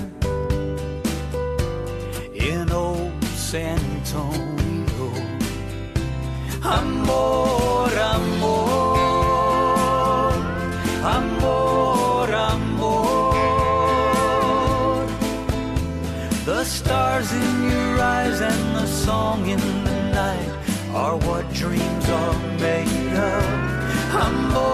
in 2.33 2.71
old 2.71 3.21
San 3.35 3.77
Antonio. 3.77 4.46
Song 19.07 19.47
in 19.47 19.59
the 19.85 20.11
night 20.11 20.51
are 20.93 21.15
what 21.27 21.45
dreams 21.53 22.09
are 22.09 22.39
made 22.59 23.13
of. 23.13 23.43
Amor, 24.25 24.66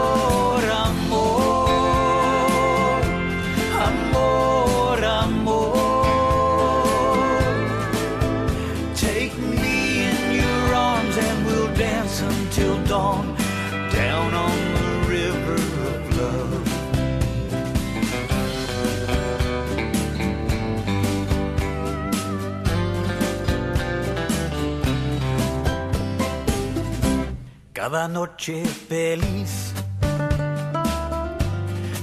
Cada 27.83 28.07
noche 28.07 28.63
feliz 28.63 29.73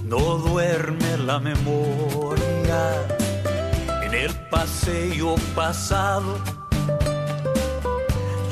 no 0.05 0.37
duerme 0.37 1.17
la 1.17 1.39
memoria 1.39 2.83
en 4.03 4.13
el 4.13 4.31
paseo 4.51 5.37
pasado 5.55 6.37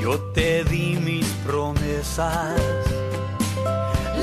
yo 0.00 0.18
te 0.32 0.64
di 0.64 0.96
mis 0.96 1.26
promesas. 1.44 2.58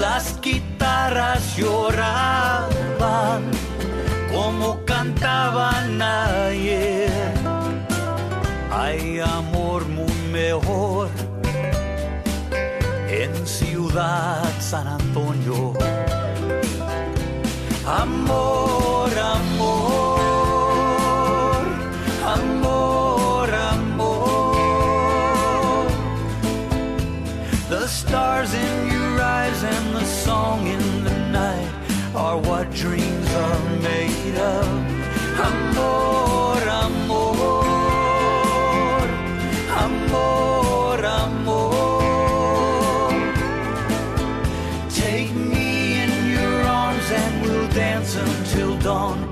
Las 0.02 0.42
guitarras 0.42 1.56
lloraban 1.56 3.44
como 4.34 4.84
cantaban 4.84 6.02
ayer. 6.02 7.12
Hay 8.72 9.20
amor 9.20 9.86
muy 9.90 10.12
mejor 10.32 11.35
Ciudad 13.96 14.60
San 14.60 14.88
Antonio. 14.88 15.74
Amor, 17.88 19.10
amor, 19.34 20.20
amor, 22.36 23.50
amor. 23.72 24.28
The 27.70 27.88
stars 27.88 28.54
in 28.54 28.92
your 28.92 29.22
eyes 29.22 29.64
and 29.64 29.96
the 29.96 30.04
song 30.04 30.68
in 30.68 31.06
the 31.06 31.18
night 31.32 31.72
are 32.14 32.38
what 32.38 32.70
dreams 32.72 33.34
are 33.34 33.64
made 33.80 34.36
of. 34.36 34.68
Amor, 35.40 36.35
dawn 48.86 49.25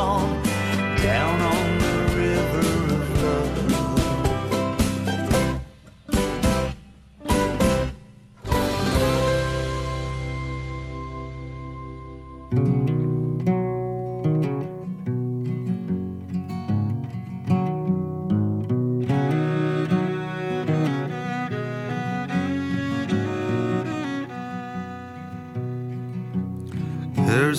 until 0.00 0.39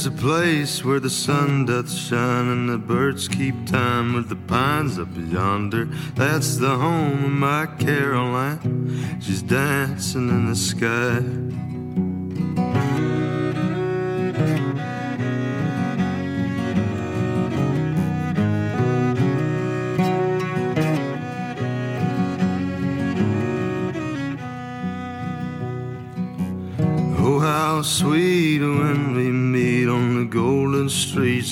There's 0.02 0.16
a 0.16 0.20
place 0.20 0.84
where 0.84 1.00
the 1.00 1.12
sun 1.12 1.68
doth 1.68 1.92
shine 1.92 2.48
and 2.48 2.68
the 2.68 2.80
birds 2.80 3.28
keep 3.28 3.68
time 3.68 4.16
with 4.16 4.30
the 4.30 4.36
pines 4.36 4.98
up 4.98 5.10
yonder. 5.16 5.86
That's 6.16 6.58
the 6.58 6.76
home 6.76 7.24
of 7.24 7.32
my 7.32 7.68
Caroline. 7.78 9.22
She's 9.22 9.44
dancing 9.44 10.28
in 10.30 10.48
the 10.48 10.56
sky. 10.56 11.71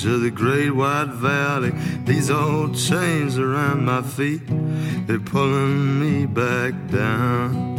Streets 0.00 0.14
of 0.14 0.20
the 0.22 0.30
great 0.30 0.70
white 0.70 1.08
valley. 1.08 1.72
These 2.04 2.30
old 2.30 2.76
chains 2.76 3.38
around 3.38 3.84
my 3.84 4.02
feet, 4.02 4.42
they're 5.06 5.18
pulling 5.18 6.00
me 6.00 6.26
back 6.26 6.72
down. 6.88 7.78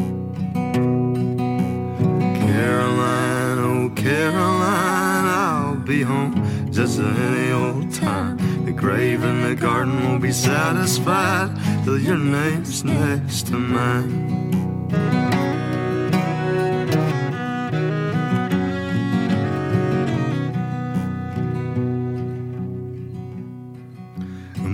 Caroline, 2.36 3.60
oh 3.60 3.90
Caroline, 3.96 5.26
I'll 5.26 5.76
be 5.76 6.02
home 6.04 6.72
just 6.72 7.00
any 7.00 7.52
old 7.52 7.94
time. 7.94 8.66
The 8.66 8.72
grave 8.72 9.24
in 9.24 9.42
the 9.44 9.56
garden 9.56 10.04
won't 10.04 10.22
be 10.22 10.32
satisfied 10.32 11.50
till 11.84 12.00
your 12.00 12.18
name's 12.18 12.84
next 12.84 13.48
to 13.48 13.58
mine. 13.58 14.51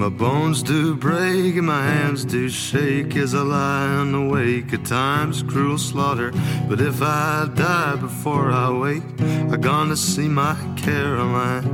My 0.08 0.14
bones 0.14 0.64
do 0.64 0.96
break 0.96 1.58
and 1.58 1.68
my 1.68 1.84
hands 1.84 2.24
do 2.24 2.48
shake 2.48 3.18
as 3.18 3.36
I 3.36 3.42
lie 3.42 4.02
in 4.02 4.14
the 4.14 4.22
wake 4.22 4.72
of 4.72 4.86
time's 4.86 5.44
cruel 5.44 5.78
slaughter. 5.78 6.32
But 6.70 6.80
if 6.80 7.02
I 7.02 7.50
die 7.54 7.98
before 7.98 8.50
I 8.50 8.72
wake, 8.72 9.04
I'm 9.20 9.60
gonna 9.60 9.98
see 9.98 10.30
my 10.30 10.56
Caroline. 10.78 11.66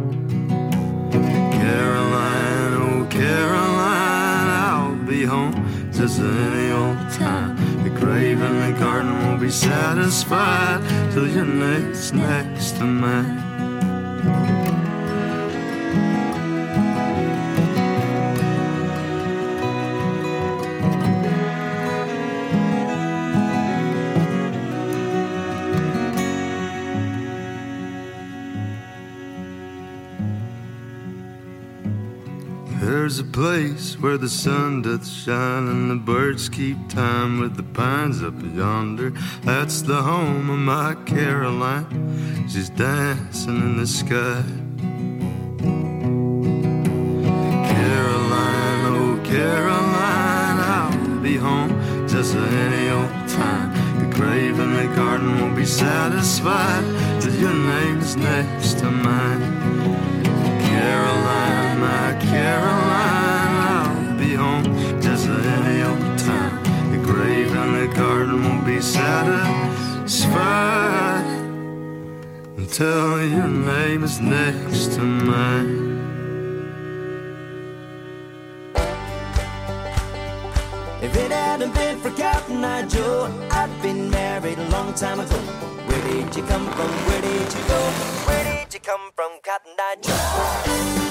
Caroline, 1.12 2.74
oh 2.82 3.08
Caroline, 3.12 4.50
I'll 4.65 4.96
be 5.06 5.26
home 5.26 5.54
just 5.93 6.19
any 6.19 6.72
old 6.72 6.98
time. 7.12 7.56
The 7.84 7.91
grave 7.91 8.41
in 8.41 8.74
the 8.74 8.80
garden 8.80 9.12
won't 9.19 9.41
be 9.41 9.52
satisfied 9.52 10.82
till 11.12 11.28
your 11.28 11.46
name's 11.46 12.12
next 12.12 12.78
to 12.78 12.84
mine. 12.84 14.62
Place 33.43 33.99
where 33.99 34.17
the 34.17 34.29
sun 34.29 34.82
doth 34.82 35.06
shine 35.06 35.67
and 35.67 35.91
the 35.91 35.95
birds 35.95 36.47
keep 36.47 36.77
time 36.88 37.41
with 37.41 37.58
the 37.58 37.63
pines 37.77 38.23
up 38.23 38.34
yonder. 38.56 39.12
That's 39.43 39.82
the 39.82 40.01
home 40.01 40.49
of 40.49 40.60
my 40.60 40.95
Caroline. 41.06 42.47
She's 42.47 42.69
dancing 42.69 43.58
in 43.58 43.75
the 43.75 43.86
sky. 43.86 44.43
Caroline, 47.73 48.84
oh 48.95 49.21
Caroline, 49.25 50.60
I'll 50.77 51.19
be 51.19 51.36
home 51.36 51.71
just 52.08 52.36
any 52.36 52.91
old 52.91 53.27
time. 53.27 53.69
The 53.99 54.15
grave 54.15 54.58
in 54.58 54.73
the 54.73 54.95
garden 54.95 55.41
won't 55.41 55.58
be 55.58 55.65
satisfied 55.65 56.86
till 57.21 57.36
your 57.36 57.53
name's 57.53 58.15
next 58.15 58.79
to 58.79 58.89
mine. 58.89 59.41
Caroline, 60.69 61.79
my 61.82 62.17
Caroline, 62.21 62.83
satisfied 68.84 70.43
until 72.58 73.26
your 73.26 73.48
name 73.48 74.04
is 74.04 74.19
next 74.19 74.91
to 74.93 75.02
mine. 75.02 75.93
If 81.02 81.15
it 81.15 81.32
hadn't 81.32 81.74
been 81.74 82.00
for 82.00 82.12
Cotton 82.12 82.63
Eye 82.63 82.86
Joe, 82.88 83.32
I'd 83.52 83.82
been 83.82 84.10
married 84.10 84.60
a 84.60 84.69
long 84.69 84.93
time 84.93 85.22
ago. 85.22 85.38
Where 85.88 86.02
did 86.02 86.36
you 86.36 86.43
come 86.43 86.65
from? 86.72 86.89
Where 87.08 87.22
did 87.22 87.54
you 87.54 87.63
go? 87.67 87.80
Where 88.28 88.43
did 88.43 88.74
you 88.74 88.80
come 88.82 89.12
from, 89.15 89.32
Cotton 89.43 89.76
Eye 89.80 89.96
Joe? 90.02 91.02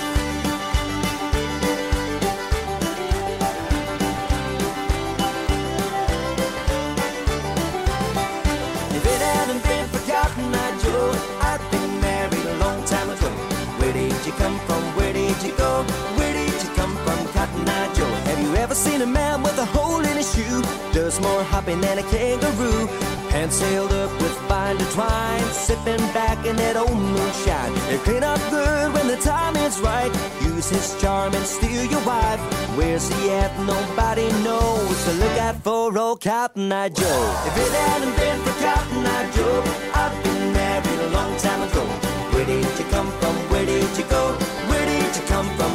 Have 18.73 18.79
seen 18.79 19.03
a 19.03 19.07
man 19.07 19.43
with 19.43 19.59
a 19.59 19.67
hole 19.67 20.01
in 20.01 20.17
his 20.17 20.35
shoe? 20.35 20.63
Does 20.95 21.21
more 21.21 21.45
hopping 21.45 21.79
than 21.83 21.99
a 21.99 22.03
kangaroo. 22.05 22.87
Hands 23.29 23.55
sailed 23.55 23.93
up 23.93 24.11
with 24.19 24.35
binder 24.49 24.87
twine, 24.97 25.45
sipping 25.53 26.01
back 26.17 26.47
in 26.47 26.57
that 26.57 26.77
old 26.79 26.97
moonshine. 26.97 27.75
They 27.91 27.99
clean 27.99 28.25
up 28.25 28.41
good 28.49 28.95
when 28.95 29.09
the 29.09 29.19
time 29.19 29.57
is 29.57 29.79
right. 29.81 30.11
Use 30.41 30.71
his 30.71 30.99
charm 31.03 31.35
and 31.35 31.45
steal 31.45 31.85
your 31.85 32.01
wife. 32.07 32.41
Where's 32.75 33.07
he 33.13 33.29
at? 33.33 33.53
Nobody 33.61 34.33
knows. 34.43 34.97
So 35.05 35.13
look 35.21 35.37
out 35.37 35.57
for 35.63 35.99
old 35.99 36.23
Cotton 36.23 36.73
Eye 36.73 36.89
Joe. 36.89 37.45
If 37.49 37.55
it 37.59 37.73
hadn't 37.77 38.17
been 38.17 38.39
for 38.41 38.57
Cotton 38.65 39.05
Eye 39.05 39.31
Joe, 39.37 39.63
I'd 40.01 40.17
been 40.25 40.53
married 40.55 41.01
a 41.09 41.11
long 41.11 41.37
time 41.37 41.61
ago. 41.61 41.85
Where 42.33 42.47
did 42.47 42.65
you 42.79 42.87
come 42.87 43.11
from? 43.21 43.35
Where 43.53 43.67
did 43.67 43.99
you 43.99 44.05
go? 44.05 44.33
Where 44.71 44.87
did 44.87 45.15
you 45.15 45.25
come 45.29 45.49
from, 45.61 45.73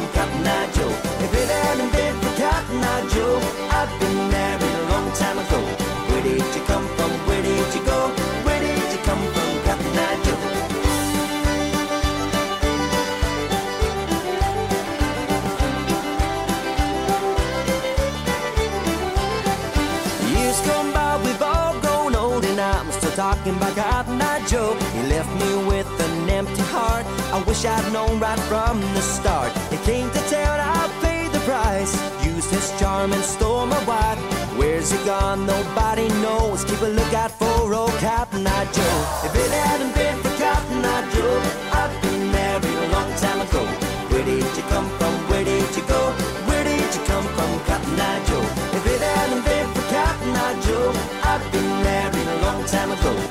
Eye 0.48 0.68
Joe? 0.74 1.07
Joe, 3.14 3.40
I'd 3.70 3.88
been 4.00 4.30
married 4.30 4.62
a 4.62 4.84
long 4.90 5.12
time 5.12 5.38
ago. 5.38 5.60
Where 6.08 6.22
did 6.22 6.54
you 6.54 6.62
come 6.66 6.86
from? 6.96 7.10
Where 7.26 7.42
did 7.42 7.74
you 7.74 7.82
go? 7.84 8.10
Where 8.44 8.60
did 8.60 8.92
you 8.92 8.98
come 9.08 9.22
from, 9.34 9.50
Cotton 9.66 9.98
Eye 9.98 10.18
Joe? 10.24 10.38
Years 20.32 20.60
gone 20.66 20.92
by, 20.92 21.16
we've 21.24 21.42
all 21.42 21.80
grown 21.80 22.14
old, 22.14 22.44
and 22.44 22.60
I'm 22.60 22.90
still 22.92 23.12
talking 23.12 23.56
about 23.56 23.74
Cotton 23.76 24.20
Eye 24.20 24.44
Joe. 24.46 24.76
He 24.94 25.02
left 25.08 25.32
me 25.40 25.66
with 25.66 25.88
an 26.00 26.30
empty 26.30 26.62
heart. 26.62 27.06
I 27.32 27.42
wish 27.46 27.64
I'd 27.64 27.92
known 27.92 28.20
right 28.20 28.40
from 28.40 28.80
the 28.80 29.00
start. 29.00 29.52
He 29.70 29.76
came 29.78 30.10
to 30.10 30.20
town, 30.30 30.60
I 30.60 30.88
paid 31.02 31.32
the 31.32 31.40
price 31.40 32.07
used 32.38 32.50
his 32.52 32.80
charm 32.80 33.12
and 33.12 33.24
stole 33.24 33.66
my 33.66 33.82
wife. 33.84 34.18
Where's 34.56 34.92
he 34.92 34.98
gone? 35.04 35.44
Nobody 35.44 36.08
knows. 36.22 36.64
Keep 36.64 36.82
a 36.82 36.90
lookout 36.98 37.32
for 37.32 37.74
old 37.74 37.96
Cotton 37.98 38.46
Eye 38.46 38.68
Joe. 38.76 38.98
If 39.26 39.34
it 39.34 39.50
hadn't 39.50 39.92
been 39.98 40.16
for 40.22 40.34
Cotton 40.42 40.84
Eye 40.84 41.06
Joe, 41.14 41.38
I'd 41.80 41.92
been 42.02 42.30
married 42.30 42.78
a 42.84 42.88
long 42.96 43.10
time 43.24 43.40
ago. 43.40 43.62
Where 44.10 44.24
did 44.24 44.56
you 44.56 44.64
come 44.74 44.88
from? 44.98 45.14
Where 45.30 45.44
did 45.44 45.76
you 45.76 45.84
go? 45.94 46.00
Where 46.48 46.62
did 46.62 46.94
you 46.94 47.02
come 47.10 47.26
from, 47.34 47.50
Cotton 47.66 48.00
Eye 48.10 48.22
Joe? 48.28 48.46
If 48.78 48.84
it 48.86 49.00
hadn't 49.00 49.44
been 49.44 49.66
for 49.74 49.84
Cotton 49.94 50.32
Eye 50.46 50.60
Joe, 50.66 50.92
I'd 51.30 51.42
been 51.50 51.70
married 51.82 52.28
a 52.34 52.38
long 52.46 52.64
time 52.66 52.90
ago. 52.92 53.27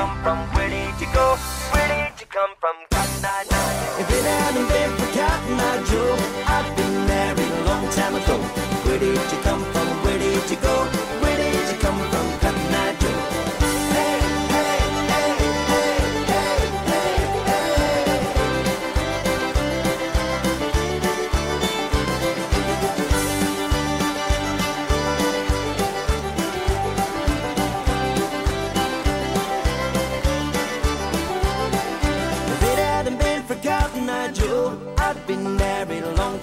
come 0.00 0.22
from? 0.22 0.38
Where 0.54 0.70
did 0.70 0.98
you 0.98 1.08
go? 1.12 1.36
Where 1.72 1.88
did 1.88 2.20
you 2.20 2.26
come 2.26 2.52
from? 2.58 2.99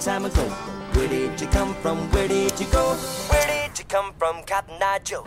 time 0.00 0.24
ago. 0.24 0.42
Where 0.94 1.08
did 1.08 1.40
you 1.40 1.46
come 1.48 1.74
from? 1.76 1.98
Where 2.12 2.28
did 2.28 2.58
you 2.60 2.66
go? 2.66 2.94
Where 3.30 3.46
did 3.46 3.78
you 3.78 3.84
come 3.84 4.12
from, 4.18 4.42
Cotton 4.44 4.76
Eye 4.80 5.00
Joe? 5.02 5.26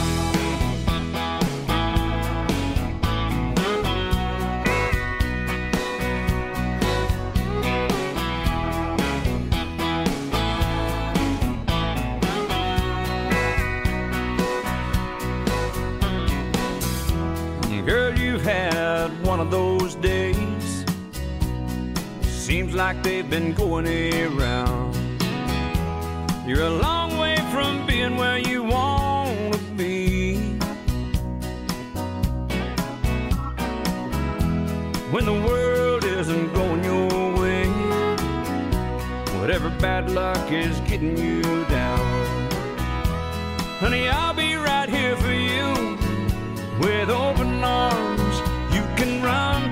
Those 19.91 20.01
days. 20.01 20.85
Seems 22.21 22.73
like 22.73 23.01
they've 23.03 23.29
been 23.29 23.53
going 23.53 23.87
around. 23.87 24.95
You're 26.45 26.63
a 26.63 26.69
long 26.69 27.17
way 27.17 27.37
from 27.51 27.85
being 27.85 28.17
where 28.17 28.37
you 28.37 28.63
want 28.63 29.53
to 29.53 29.59
be. 29.77 30.35
When 35.11 35.25
the 35.25 35.41
world 35.47 36.03
isn't 36.03 36.53
going 36.53 36.83
your 36.83 37.33
way, 37.41 37.67
whatever 39.39 39.69
bad 39.79 40.11
luck 40.11 40.51
is 40.51 40.79
getting 40.81 41.17
you 41.17 41.41
down. 41.65 42.49
Honey, 43.79 44.07
I'll 44.07 44.33
be 44.33 44.55
right 44.55 44.89
here 44.89 45.15
for 45.17 45.33
you 45.33 45.97
with 46.79 47.09
open 47.09 47.63
arms. 47.63 48.39
You 48.73 48.83
can 48.95 49.21
run 49.21 49.70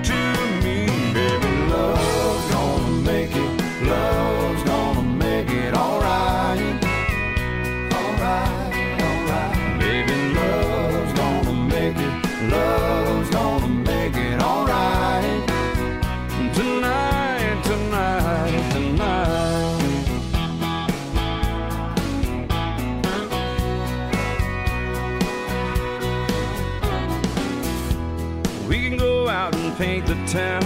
town. 30.29 30.63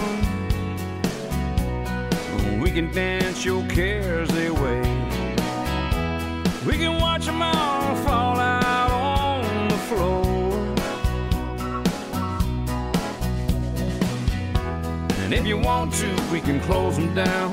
We 2.60 2.70
can 2.70 2.92
dance 2.92 3.46
your 3.46 3.64
cares 3.66 4.28
away. 4.30 4.82
We 6.66 6.76
can 6.76 7.00
watch 7.00 7.24
them 7.24 7.40
all 7.40 7.96
fall 8.04 8.38
out 8.38 8.90
on 8.90 9.68
the 9.68 9.76
floor. 9.88 10.24
And 15.22 15.32
if 15.32 15.46
you 15.46 15.56
want 15.56 15.94
to, 15.94 16.14
we 16.30 16.42
can 16.42 16.60
close 16.60 16.96
them 16.96 17.14
down. 17.14 17.50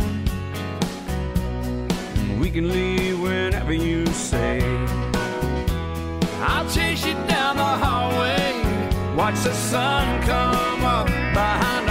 We 2.41 2.51
can 2.51 2.69
leave 2.69 3.21
whenever 3.21 3.71
you 3.71 4.05
say. 4.07 4.59
I'll 6.41 6.69
chase 6.69 7.05
you 7.05 7.13
down 7.29 7.55
the 7.55 7.63
hallway. 7.63 9.15
Watch 9.15 9.39
the 9.43 9.53
sun 9.53 10.21
come 10.23 10.83
up 10.83 11.07
behind 11.07 11.90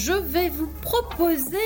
je 0.00 0.12
vais 0.12 0.48
vous 0.48 0.70
proposer 0.80 1.58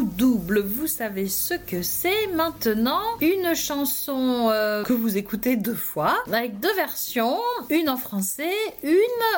coup 0.00 0.04
double. 0.16 0.60
Vous 0.60 0.86
savez 0.86 1.28
ce 1.28 1.54
que 1.54 1.82
c'est 1.82 2.28
maintenant 2.28 3.02
Une 3.20 3.54
chanson 3.54 4.48
euh, 4.50 4.82
que 4.84 4.92
vous 4.92 5.16
écoutez 5.18 5.56
deux 5.56 5.74
fois, 5.74 6.16
avec 6.26 6.58
deux 6.60 6.72
versions, 6.74 7.38
une 7.68 7.90
en 7.90 7.96
français, 7.96 8.52
une 8.82 8.94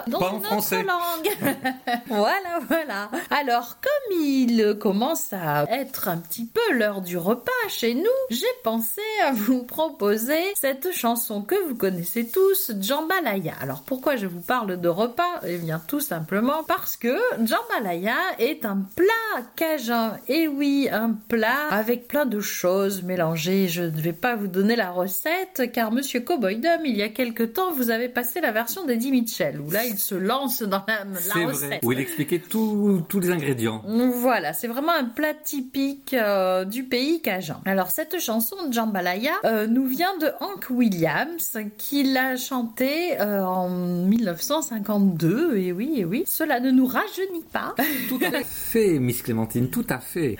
dans 0.06 0.18
Pas 0.18 0.26
en 0.26 0.30
une 0.30 0.36
autre 0.36 0.46
français. 0.46 0.84
langue. 0.84 1.30
voilà, 2.08 2.60
voilà. 2.68 3.10
Alors, 3.30 3.78
comme 3.80 4.18
il 4.20 4.76
commence 4.80 5.32
à 5.32 5.64
être 5.64 6.08
un 6.08 6.18
petit 6.18 6.44
peu 6.46 6.74
l'heure 6.74 7.00
du 7.00 7.16
repas 7.16 7.50
chez 7.68 7.94
nous, 7.94 8.02
j'ai 8.30 8.46
pensé 8.62 9.00
à 9.24 9.32
vous 9.32 9.64
proposer 9.64 10.42
cette 10.54 10.92
chanson 10.92 11.42
que 11.42 11.56
vous 11.68 11.74
connaissez 11.74 12.28
tous, 12.28 12.72
Jambalaya. 12.80 13.54
Alors, 13.60 13.82
pourquoi 13.82 14.16
je 14.16 14.26
vous 14.26 14.40
parle 14.40 14.80
de 14.80 14.88
repas? 14.88 15.40
Eh 15.44 15.58
bien, 15.58 15.80
tout 15.88 16.00
simplement 16.00 16.62
parce 16.64 16.96
que 16.96 17.18
jambalaya 17.44 18.16
est 18.38 18.64
un 18.64 18.78
plat 18.94 19.42
cajun. 19.56 20.16
Et 20.28 20.46
oui, 20.54 20.88
un 20.90 21.12
plat 21.28 21.68
avec 21.70 22.08
plein 22.08 22.26
de 22.26 22.40
choses 22.40 23.02
mélangées. 23.02 23.68
Je 23.68 23.82
ne 23.82 24.00
vais 24.00 24.12
pas 24.12 24.36
vous 24.36 24.48
donner 24.48 24.76
la 24.76 24.90
recette 24.90 25.70
car 25.72 25.92
Monsieur 25.92 26.20
Cowboy 26.20 26.56
Dum, 26.56 26.80
il 26.84 26.96
y 26.96 27.02
a 27.02 27.08
quelque 27.08 27.42
temps, 27.42 27.72
vous 27.72 27.90
avez 27.90 28.08
passé 28.08 28.40
la 28.40 28.52
version 28.52 28.84
d'Eddie 28.84 29.10
Mitchell 29.10 29.60
où 29.60 29.70
là, 29.70 29.84
il 29.84 29.98
se 29.98 30.14
lance 30.14 30.62
dans 30.62 30.84
la, 30.88 31.04
la 31.04 31.46
recette. 31.46 31.68
vrai. 31.68 31.80
Où 31.82 31.92
il 31.92 32.00
expliquait 32.00 32.38
tous 32.38 33.20
les 33.20 33.30
ingrédients. 33.30 33.82
Voilà, 34.14 34.52
c'est 34.52 34.68
vraiment 34.68 34.92
un 34.92 35.04
plat 35.04 35.34
typique 35.34 36.14
euh, 36.14 36.64
du 36.64 36.84
pays 36.84 37.20
cajun. 37.20 37.60
Alors 37.64 37.90
cette 37.90 38.18
chanson 38.20 38.56
de 38.68 38.72
Jambalaya 38.72 39.32
euh, 39.44 39.66
nous 39.66 39.86
vient 39.86 40.16
de 40.18 40.28
Hank 40.40 40.66
Williams 40.70 41.58
qui 41.78 42.04
l'a 42.04 42.36
chantée 42.36 43.20
euh, 43.20 43.42
en 43.42 43.68
1952. 43.68 45.56
Et 45.56 45.72
oui, 45.72 45.94
et 45.96 46.04
oui, 46.04 46.24
cela 46.26 46.60
ne 46.60 46.70
nous 46.70 46.86
rajeunit 46.86 47.44
pas. 47.52 47.74
Tout 48.08 48.20
à 48.22 48.42
fait, 48.44 48.98
Miss 48.98 49.22
Clémentine, 49.22 49.70
tout 49.70 49.86
à 49.88 49.98
fait. 49.98 50.36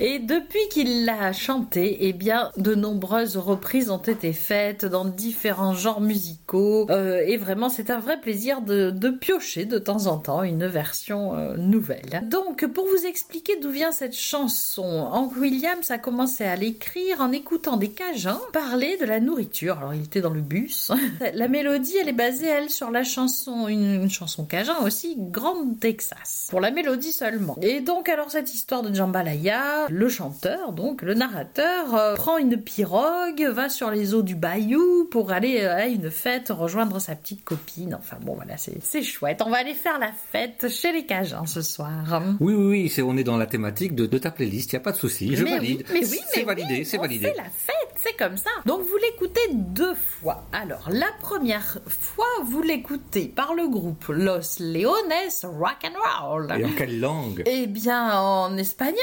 Et 0.00 0.18
depuis 0.18 0.68
qu'il 0.70 1.04
l'a 1.04 1.32
chantée, 1.32 1.98
eh 2.00 2.12
bien, 2.12 2.50
de 2.56 2.74
nombreuses 2.74 3.36
reprises 3.36 3.90
ont 3.90 3.98
été 3.98 4.32
faites 4.32 4.84
dans 4.84 5.04
différents 5.04 5.74
genres 5.74 6.00
musicaux. 6.00 6.86
Euh, 6.90 7.22
et 7.26 7.36
vraiment, 7.36 7.68
c'est 7.68 7.90
un 7.90 7.98
vrai 7.98 8.20
plaisir 8.20 8.60
de, 8.62 8.90
de 8.90 9.10
piocher 9.10 9.64
de 9.64 9.78
temps 9.78 10.06
en 10.06 10.18
temps 10.18 10.42
une 10.42 10.66
version 10.66 11.36
euh, 11.36 11.56
nouvelle. 11.56 12.22
Donc, 12.28 12.66
pour 12.66 12.86
vous 12.86 13.06
expliquer 13.06 13.56
d'où 13.60 13.70
vient 13.70 13.92
cette 13.92 14.16
chanson, 14.16 15.08
Hank 15.12 15.36
Williams 15.36 15.90
a 15.90 15.98
commencé 15.98 16.44
à 16.44 16.56
l'écrire 16.56 17.20
en 17.20 17.32
écoutant 17.32 17.76
des 17.76 17.90
Cajuns 17.90 18.40
parler 18.52 18.96
de 18.98 19.04
la 19.04 19.20
nourriture. 19.20 19.78
Alors, 19.78 19.94
il 19.94 20.02
était 20.02 20.20
dans 20.20 20.30
le 20.30 20.40
bus. 20.40 20.92
la 21.34 21.48
mélodie, 21.48 21.96
elle 22.00 22.08
est 22.08 22.12
basée, 22.12 22.46
elle, 22.46 22.70
sur 22.70 22.90
la 22.90 23.04
chanson, 23.04 23.68
une, 23.68 24.02
une 24.02 24.10
chanson 24.10 24.44
Cajun 24.44 24.78
aussi, 24.82 25.16
Grande 25.18 25.78
Texas. 25.78 26.48
Pour 26.50 26.60
la 26.60 26.70
mélodie 26.70 27.12
seulement. 27.12 27.56
Et 27.62 27.80
donc, 27.80 28.08
alors, 28.08 28.30
cette 28.30 28.54
histoire 28.54 28.82
de 28.82 28.94
Jambalaya, 28.94 29.43
le 29.90 30.08
chanteur, 30.08 30.72
donc 30.72 31.02
le 31.02 31.14
narrateur, 31.14 31.94
euh, 31.94 32.14
prend 32.14 32.38
une 32.38 32.56
pirogue, 32.56 33.42
va 33.42 33.68
sur 33.68 33.90
les 33.90 34.14
eaux 34.14 34.22
du 34.22 34.34
bayou 34.34 35.06
pour 35.10 35.32
aller 35.32 35.60
euh, 35.62 35.74
à 35.76 35.86
une 35.86 36.10
fête 36.10 36.48
rejoindre 36.50 36.98
sa 37.00 37.14
petite 37.14 37.44
copine. 37.44 37.94
Enfin 37.94 38.16
bon, 38.20 38.34
voilà, 38.34 38.56
c'est 38.56 38.78
c'est 38.82 39.02
chouette. 39.02 39.42
On 39.44 39.50
va 39.50 39.58
aller 39.58 39.74
faire 39.74 39.98
la 39.98 40.10
fête 40.32 40.68
chez 40.68 40.92
les 40.92 41.04
Cajuns 41.06 41.46
ce 41.46 41.62
soir. 41.62 42.22
Oui, 42.40 42.54
oui, 42.54 42.64
oui, 42.66 42.88
c'est, 42.88 43.02
on 43.02 43.16
est 43.16 43.24
dans 43.24 43.36
la 43.36 43.46
thématique 43.46 43.94
de, 43.94 44.06
de 44.06 44.18
ta 44.18 44.30
playlist, 44.30 44.72
il 44.72 44.76
n'y 44.76 44.80
a 44.80 44.84
pas 44.84 44.92
de 44.92 44.96
souci, 44.96 45.34
je 45.36 45.44
Mais 45.44 45.50
valide. 45.52 45.84
oui, 45.90 46.00
mais 46.00 46.06
oui, 46.10 46.20
c'est 46.32 46.42
validé, 46.42 46.74
oui, 46.78 46.84
c'est 46.84 46.98
validé. 46.98 47.26
fait 47.28 47.36
la 47.36 47.44
fête, 47.44 47.94
c'est 47.96 48.16
comme 48.16 48.36
ça. 48.36 48.50
Donc 48.66 48.80
vous 48.82 48.96
l'écoutez 48.96 49.40
deux 49.52 49.94
fois. 49.94 50.44
Alors 50.52 50.88
la 50.90 51.08
première 51.20 51.78
fois, 51.86 52.24
vous 52.44 52.62
l'écoutez 52.62 53.26
par 53.26 53.54
le 53.54 53.68
groupe 53.68 54.04
Los 54.08 54.58
Leones 54.60 55.12
Rock 55.44 55.84
and 55.84 56.22
Roll. 56.26 56.52
Et 56.58 56.64
en 56.64 56.70
quelle 56.70 57.00
langue? 57.00 57.42
Eh 57.46 57.66
bien 57.66 58.18
en 58.18 58.56
espagnol. 58.56 58.94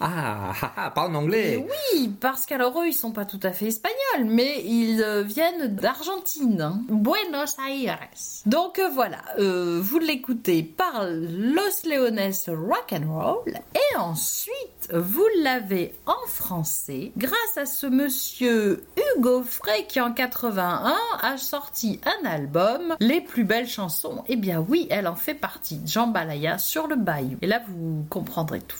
Ah, 0.00 0.52
ah, 0.62 0.72
ah, 0.76 0.90
pas 0.90 1.02
en 1.02 1.14
anglais. 1.14 1.66
Oui, 1.92 2.14
parce 2.20 2.46
qu'alors 2.46 2.80
eux, 2.80 2.86
ils 2.88 2.94
sont 2.94 3.12
pas 3.12 3.24
tout 3.24 3.40
à 3.42 3.52
fait 3.52 3.66
espagnols, 3.66 4.24
mais 4.24 4.62
ils 4.64 5.02
euh, 5.02 5.22
viennent 5.22 5.74
d'Argentine. 5.74 6.84
Buenos 6.88 7.56
Aires. 7.68 7.98
Donc 8.46 8.78
euh, 8.78 8.88
voilà, 8.88 9.18
euh, 9.38 9.80
vous 9.82 9.98
l'écoutez 9.98 10.62
par 10.62 11.04
Los 11.06 11.88
Leones 11.88 12.32
Rock 12.48 12.92
and 12.92 13.12
Roll, 13.12 13.54
et 13.74 13.96
ensuite 13.96 14.54
vous 14.92 15.26
l'avez 15.42 15.94
en 16.06 16.26
français 16.26 17.12
grâce 17.16 17.56
à 17.56 17.66
ce 17.66 17.86
monsieur 17.86 18.84
Hugo 19.16 19.42
Frey 19.42 19.86
qui 19.88 20.00
en 20.00 20.12
81 20.12 20.94
a 21.22 21.36
sorti 21.36 22.00
un 22.04 22.28
album, 22.28 22.96
Les 23.00 23.20
plus 23.20 23.44
belles 23.44 23.68
chansons. 23.68 24.24
Eh 24.28 24.36
bien 24.36 24.64
oui, 24.68 24.86
elle 24.90 25.06
en 25.06 25.16
fait 25.16 25.34
partie, 25.34 25.80
Jambalaya 25.86 26.58
sur 26.58 26.86
le 26.86 26.96
bayou. 26.96 27.36
Et 27.42 27.46
là, 27.46 27.62
vous 27.68 28.04
comprendrez 28.10 28.60
tout. 28.60 28.78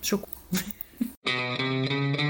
Choco. 0.00 0.28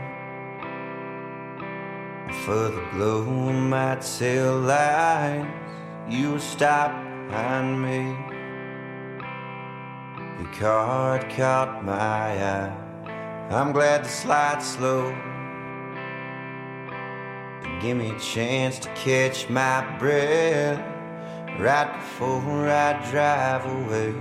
for 2.51 2.67
the 2.67 2.85
glow 2.91 3.23
might 3.23 4.03
sell 4.03 4.59
lies. 4.59 5.47
You 6.09 6.37
stop 6.37 6.91
behind 7.29 7.81
me. 7.81 8.01
The 10.37 10.49
card 10.59 11.29
caught 11.29 11.85
my 11.85 11.95
eye. 11.95 12.75
I'm 13.51 13.71
glad 13.71 14.03
the 14.03 14.09
slide 14.09 14.61
slow. 14.61 15.15
Give 17.81 17.95
me 17.95 18.09
a 18.11 18.19
chance 18.19 18.79
to 18.79 18.89
catch 18.95 19.49
my 19.49 19.79
breath 19.97 20.79
right 21.57 21.89
before 21.99 22.67
I 22.67 22.89
drive 23.11 23.63
away 23.77 24.13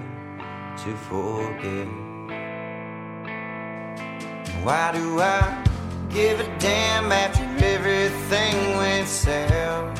to 0.83 0.91
forget. 1.09 1.89
Why 4.63 4.93
do 4.93 5.21
I? 5.21 5.70
Give 6.13 6.41
a 6.41 6.59
damn 6.59 7.13
after 7.13 7.45
everything 7.65 8.77
went 8.77 9.09
south? 9.09 9.99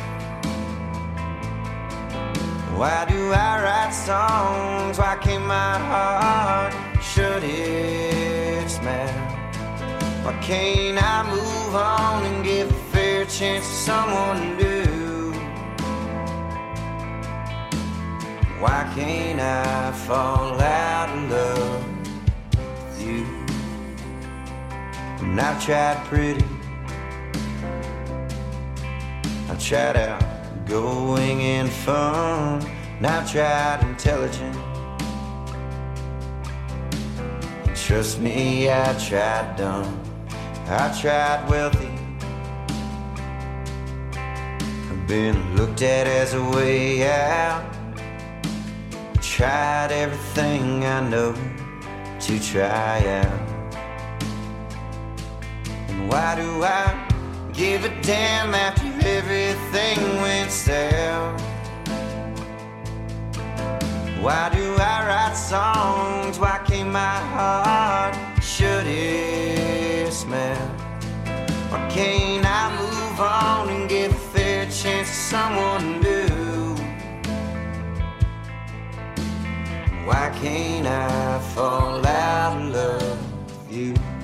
Why 2.77 3.05
do 3.09 3.33
I 3.33 3.63
write 3.63 3.93
songs? 3.93 4.99
Why 4.99 5.17
can't 5.21 5.45
my 5.47 5.79
heart 5.79 6.75
shut 7.03 7.43
its 7.45 8.81
mouth? 8.83 10.25
Why 10.25 10.33
can't 10.43 11.03
I 11.03 11.23
move 11.31 11.75
on 11.75 12.25
and 12.27 12.45
give 12.45 12.71
a 12.71 12.81
fair 12.93 13.25
chance 13.27 13.67
to 13.67 13.75
someone 13.75 14.57
new? 14.57 15.33
Why 18.61 18.91
can't 18.95 19.41
I 19.41 19.93
fall 19.93 20.61
out 20.61 21.09
of 21.11 21.31
love 21.31 21.87
with 22.89 23.07
you? 23.07 23.40
And 25.21 25.41
I've 25.41 25.65
tried 25.65 26.05
pretty. 26.07 26.45
I've 29.49 29.63
tried 29.63 29.97
outgoing 29.97 31.41
and 31.43 31.71
fun. 31.71 32.63
And 32.97 33.07
I've 33.07 33.31
tried 33.31 33.83
intelligent. 33.83 34.57
And 37.67 37.77
trust 37.77 38.21
me, 38.21 38.71
I 38.71 38.93
tried 39.09 39.57
dumb. 39.57 40.01
I 40.67 40.97
tried 41.01 41.49
wealthy. 41.49 41.91
I've 44.91 45.07
been 45.07 45.57
looked 45.57 45.83
at 45.83 46.07
as 46.07 46.35
a 46.35 46.43
way 46.43 47.09
out. 47.09 47.65
Tried 49.21 49.91
everything 49.91 50.85
I 50.85 51.09
know 51.09 51.35
to 52.21 52.41
try 52.41 53.23
out. 53.25 53.50
Why 56.11 56.35
do 56.35 56.65
I 56.65 57.07
give 57.53 57.85
a 57.85 58.03
damn 58.03 58.53
after 58.53 58.89
everything 59.07 59.97
went 60.21 60.51
south? 60.51 61.41
Why 64.21 64.51
do 64.53 64.75
I 64.75 65.07
write 65.07 65.37
songs? 65.37 66.41
Why 66.41 66.59
can't 66.67 66.91
my 66.91 67.17
heart 67.35 68.17
shut 68.43 68.87
its 68.89 70.25
mouth? 70.27 70.81
Why 71.71 71.89
can't 71.89 72.45
I 72.45 72.77
move 72.81 73.21
on 73.21 73.69
and 73.69 73.89
give 73.89 74.11
a 74.11 74.25
fair 74.35 74.65
chance 74.65 75.09
to 75.09 75.15
someone 75.15 76.01
new? 76.01 76.75
Why 80.05 80.37
can't 80.43 80.89
I 80.89 81.39
fall 81.55 82.05
out 82.05 82.61
of 82.61 82.75
love 82.75 83.19
with 83.47 83.73
you? 83.73 84.20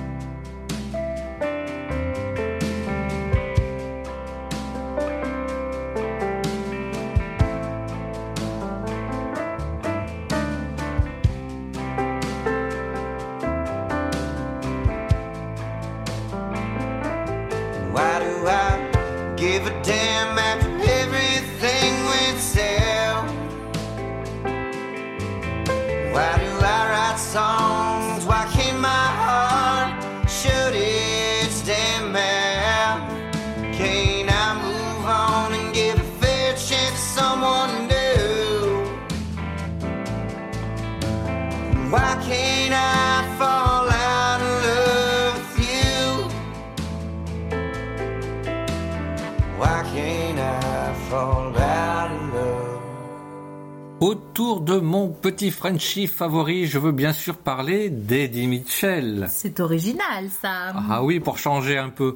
Autour 54.37 54.61
de 54.61 54.77
mon 54.77 55.09
petit 55.09 55.49
Frenchie 55.49 56.05
favori, 56.05 56.67
je 56.67 56.77
veux 56.77 56.91
bien 56.91 57.11
sûr 57.11 57.37
parler 57.37 57.89
d'Eddie 57.89 58.45
Mitchell. 58.45 59.25
C'est 59.31 59.59
original, 59.59 60.29
ça. 60.29 60.75
Ah 60.91 61.03
oui, 61.03 61.19
pour 61.19 61.39
changer 61.39 61.79
un 61.79 61.89
peu. 61.89 62.13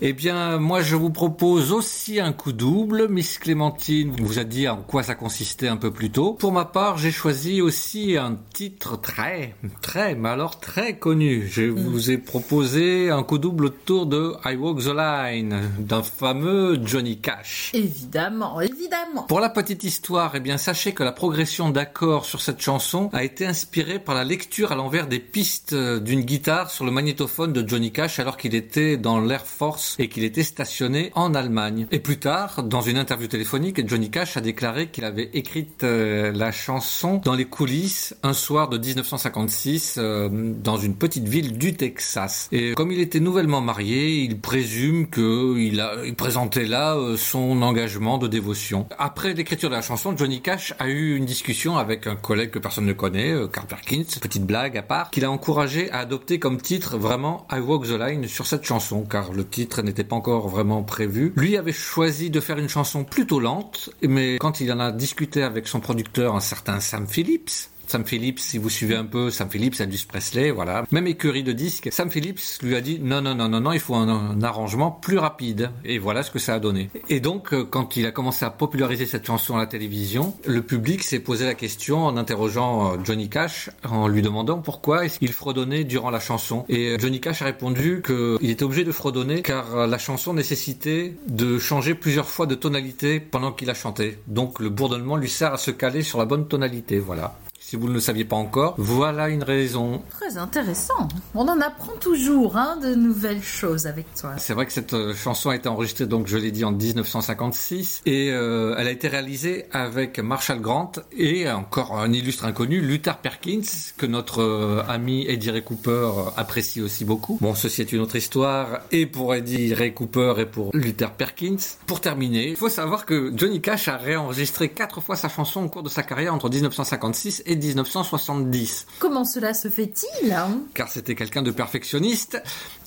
Eh 0.00 0.12
bien, 0.12 0.58
moi, 0.58 0.82
je 0.82 0.96
vous 0.96 1.10
propose 1.10 1.70
aussi 1.70 2.18
un 2.18 2.32
coup 2.32 2.52
double. 2.52 3.06
Miss 3.08 3.38
Clémentine 3.38 4.10
vous 4.20 4.40
a 4.40 4.44
dit 4.44 4.66
en 4.66 4.78
quoi 4.78 5.04
ça 5.04 5.14
consistait 5.14 5.68
un 5.68 5.76
peu 5.76 5.92
plus 5.92 6.10
tôt. 6.10 6.32
Pour 6.32 6.50
ma 6.50 6.64
part, 6.64 6.98
j'ai 6.98 7.12
choisi 7.12 7.62
aussi 7.62 8.16
un 8.16 8.36
titre 8.52 9.00
très, 9.00 9.54
très, 9.82 10.16
mais 10.16 10.30
alors 10.30 10.58
très 10.58 10.98
connu. 10.98 11.46
Je 11.48 11.62
vous 11.62 12.10
ai 12.10 12.18
proposé 12.18 13.10
un 13.10 13.22
coup 13.22 13.38
double 13.38 13.66
autour 13.66 14.06
de 14.06 14.34
I 14.44 14.56
Walk 14.56 14.80
the 14.80 14.94
Line 14.96 15.60
d'un 15.78 16.02
fameux 16.02 16.80
Johnny 16.84 17.20
Cash. 17.20 17.70
Évidemment, 17.72 18.60
évidemment. 18.60 19.22
Pour 19.28 19.38
la 19.38 19.48
petite 19.48 19.84
histoire, 19.84 20.32
eh 20.34 20.40
bien, 20.40 20.58
sachez 20.58 20.92
que 20.92 21.04
la 21.04 21.12
progression 21.12 21.70
d'accords 21.70 22.24
sur 22.24 22.40
cette 22.40 22.60
chanson 22.60 23.10
a 23.12 23.22
été 23.22 23.46
inspirée 23.46 24.00
par 24.00 24.16
la 24.16 24.24
lecture 24.24 24.72
à 24.72 24.74
l'envers 24.74 25.06
des 25.06 25.20
pistes 25.20 25.72
d'une 25.72 26.22
guitare 26.22 26.72
sur 26.72 26.84
le 26.84 26.90
magnétophone 26.90 27.52
de 27.52 27.66
Johnny 27.66 27.92
Cash 27.92 28.18
alors 28.18 28.36
qu'il 28.36 28.56
était 28.56 28.96
dans 28.96 29.20
l'Air 29.20 29.46
Force 29.46 29.83
et 29.98 30.08
qu'il 30.08 30.24
était 30.24 30.42
stationné 30.42 31.10
en 31.14 31.34
Allemagne. 31.34 31.86
Et 31.90 31.98
plus 31.98 32.18
tard, 32.18 32.62
dans 32.62 32.80
une 32.80 32.96
interview 32.96 33.28
téléphonique, 33.28 33.86
Johnny 33.88 34.10
Cash 34.10 34.36
a 34.36 34.40
déclaré 34.40 34.88
qu'il 34.88 35.04
avait 35.04 35.30
écrit 35.34 35.66
euh, 35.82 36.32
la 36.32 36.52
chanson 36.52 37.20
dans 37.24 37.34
les 37.34 37.44
coulisses 37.44 38.16
un 38.22 38.32
soir 38.32 38.68
de 38.68 38.78
1956 38.78 39.96
euh, 39.98 40.28
dans 40.30 40.76
une 40.76 40.94
petite 40.94 41.28
ville 41.28 41.58
du 41.58 41.74
Texas. 41.74 42.48
Et 42.52 42.74
comme 42.74 42.92
il 42.92 43.00
était 43.00 43.20
nouvellement 43.20 43.60
marié, 43.60 44.22
il 44.22 44.40
présume 44.40 45.08
qu'il 45.08 45.84
il 46.04 46.14
présentait 46.14 46.64
là 46.64 46.96
euh, 46.96 47.16
son 47.16 47.62
engagement 47.62 48.18
de 48.18 48.28
dévotion. 48.28 48.86
Après 48.98 49.34
l'écriture 49.34 49.70
de 49.70 49.74
la 49.74 49.82
chanson, 49.82 50.16
Johnny 50.16 50.40
Cash 50.40 50.74
a 50.78 50.88
eu 50.88 51.16
une 51.16 51.24
discussion 51.24 51.76
avec 51.76 52.06
un 52.06 52.16
collègue 52.16 52.50
que 52.50 52.58
personne 52.58 52.86
ne 52.86 52.92
connaît, 52.92 53.34
Carl 53.52 53.66
Perkins, 53.66 54.04
petite 54.20 54.46
blague 54.46 54.76
à 54.76 54.82
part, 54.82 55.10
qu'il 55.10 55.24
a 55.24 55.30
encouragé 55.30 55.90
à 55.90 55.98
adopter 55.98 56.38
comme 56.38 56.60
titre 56.60 56.96
vraiment 56.96 57.46
I 57.50 57.58
Walk 57.58 57.86
the 57.86 57.98
Line 57.98 58.26
sur 58.26 58.46
cette 58.46 58.64
chanson, 58.64 59.04
car 59.04 59.32
le 59.32 59.46
titre 59.46 59.73
n'était 59.82 60.04
pas 60.04 60.16
encore 60.16 60.48
vraiment 60.48 60.82
prévu. 60.82 61.32
Lui 61.36 61.56
avait 61.56 61.72
choisi 61.72 62.30
de 62.30 62.40
faire 62.40 62.58
une 62.58 62.68
chanson 62.68 63.04
plutôt 63.04 63.40
lente, 63.40 63.90
mais 64.02 64.38
quand 64.38 64.60
il 64.60 64.72
en 64.72 64.80
a 64.80 64.92
discuté 64.92 65.42
avec 65.42 65.66
son 65.66 65.80
producteur, 65.80 66.34
un 66.34 66.40
certain 66.40 66.80
Sam 66.80 67.06
Phillips, 67.06 67.68
Sam 67.86 68.04
Phillips, 68.04 68.38
si 68.38 68.58
vous 68.58 68.70
suivez 68.70 68.96
un 68.96 69.04
peu, 69.04 69.30
Sam 69.30 69.50
Phillips, 69.50 69.80
Elvis 69.80 70.04
Presley, 70.08 70.50
voilà. 70.50 70.84
Même 70.90 71.06
écurie 71.06 71.42
de 71.42 71.52
disques. 71.52 71.88
Sam 71.92 72.10
Phillips 72.10 72.40
lui 72.62 72.74
a 72.74 72.80
dit 72.80 72.98
non, 73.00 73.20
non, 73.20 73.34
non, 73.34 73.48
non, 73.48 73.60
non, 73.60 73.72
il 73.72 73.80
faut 73.80 73.94
un, 73.94 74.42
arrangement 74.42 74.90
plus 74.90 75.18
rapide. 75.18 75.70
Et 75.84 75.98
voilà 75.98 76.22
ce 76.22 76.30
que 76.30 76.38
ça 76.38 76.54
a 76.54 76.58
donné. 76.58 76.90
Et 77.08 77.20
donc, 77.20 77.52
euh, 77.52 77.64
quand 77.64 77.96
il 77.96 78.06
a 78.06 78.10
commencé 78.10 78.44
à 78.44 78.50
populariser 78.50 79.06
cette 79.06 79.26
chanson 79.26 79.56
à 79.56 79.58
la 79.58 79.66
télévision, 79.66 80.34
le 80.46 80.62
public 80.62 81.02
s'est 81.02 81.20
posé 81.20 81.44
la 81.44 81.54
question 81.54 82.04
en 82.04 82.16
interrogeant 82.16 82.94
euh, 82.94 82.96
Johnny 83.04 83.28
Cash, 83.28 83.70
en 83.84 84.08
lui 84.08 84.22
demandant 84.22 84.58
pourquoi 84.58 85.04
est-ce 85.04 85.18
fredonnait 85.32 85.84
durant 85.84 86.10
la 86.10 86.20
chanson. 86.20 86.64
Et 86.68 86.90
euh, 86.90 86.98
Johnny 86.98 87.20
Cash 87.20 87.42
a 87.42 87.46
répondu 87.46 88.02
qu'il 88.04 88.50
était 88.50 88.64
obligé 88.64 88.84
de 88.84 88.92
fredonner 88.92 89.42
car 89.42 89.86
la 89.86 89.98
chanson 89.98 90.32
nécessitait 90.32 91.16
de 91.26 91.58
changer 91.58 91.94
plusieurs 91.94 92.28
fois 92.28 92.46
de 92.46 92.54
tonalité 92.54 93.20
pendant 93.20 93.52
qu'il 93.52 93.70
a 93.70 93.74
chanté. 93.74 94.18
Donc, 94.26 94.60
le 94.60 94.70
bourdonnement 94.70 95.16
lui 95.16 95.28
sert 95.28 95.52
à 95.52 95.58
se 95.58 95.70
caler 95.70 96.02
sur 96.02 96.18
la 96.18 96.24
bonne 96.24 96.46
tonalité, 96.46 96.98
voilà. 96.98 97.36
Si 97.66 97.76
vous 97.76 97.88
ne 97.88 97.94
le 97.94 98.00
saviez 98.00 98.26
pas 98.26 98.36
encore, 98.36 98.74
voilà 98.76 99.30
une 99.30 99.42
raison. 99.42 100.02
Très 100.10 100.36
intéressant. 100.36 101.08
On 101.34 101.48
en 101.48 101.58
apprend 101.62 101.94
toujours 101.98 102.58
hein, 102.58 102.76
de 102.76 102.94
nouvelles 102.94 103.42
choses 103.42 103.86
avec 103.86 104.04
toi. 104.14 104.34
C'est 104.36 104.52
vrai 104.52 104.66
que 104.66 104.72
cette 104.72 104.92
euh, 104.92 105.14
chanson 105.14 105.48
a 105.48 105.56
été 105.56 105.66
enregistrée, 105.66 106.04
donc 106.04 106.26
je 106.26 106.36
l'ai 106.36 106.50
dit, 106.50 106.62
en 106.66 106.72
1956, 106.72 108.02
et 108.04 108.30
euh, 108.32 108.74
elle 108.76 108.86
a 108.86 108.90
été 108.90 109.08
réalisée 109.08 109.64
avec 109.72 110.18
Marshall 110.18 110.60
Grant 110.60 110.92
et 111.16 111.50
encore 111.50 111.96
un 111.96 112.12
illustre 112.12 112.44
inconnu, 112.44 112.82
Luther 112.82 113.16
Perkins, 113.16 113.62
que 113.96 114.04
notre 114.04 114.42
euh, 114.42 114.82
ami 114.86 115.24
Eddie 115.26 115.50
Ray 115.50 115.64
Cooper 115.64 116.10
apprécie 116.36 116.82
aussi 116.82 117.06
beaucoup. 117.06 117.38
Bon, 117.40 117.54
ceci 117.54 117.80
est 117.80 117.92
une 117.92 118.00
autre 118.00 118.16
histoire, 118.16 118.80
et 118.92 119.06
pour 119.06 119.34
Eddie 119.34 119.72
Ray 119.72 119.94
Cooper 119.94 120.34
et 120.36 120.46
pour 120.46 120.68
Luther 120.74 121.12
Perkins. 121.12 121.56
Pour 121.86 122.02
terminer, 122.02 122.50
il 122.50 122.56
faut 122.56 122.68
savoir 122.68 123.06
que 123.06 123.32
Johnny 123.34 123.62
Cash 123.62 123.88
a 123.88 123.96
réenregistré 123.96 124.68
quatre 124.68 125.00
fois 125.00 125.16
sa 125.16 125.30
chanson 125.30 125.64
au 125.64 125.68
cours 125.70 125.82
de 125.82 125.88
sa 125.88 126.02
carrière 126.02 126.34
entre 126.34 126.50
1956 126.50 127.42
et 127.46 127.53
1970 127.56 128.86
Comment 128.98 129.24
cela 129.24 129.54
se 129.54 129.68
fait-il 129.68 130.32
hein? 130.32 130.60
Car 130.74 130.88
c'était 130.88 131.14
quelqu'un 131.14 131.42
de 131.42 131.50
perfectionniste. 131.50 132.42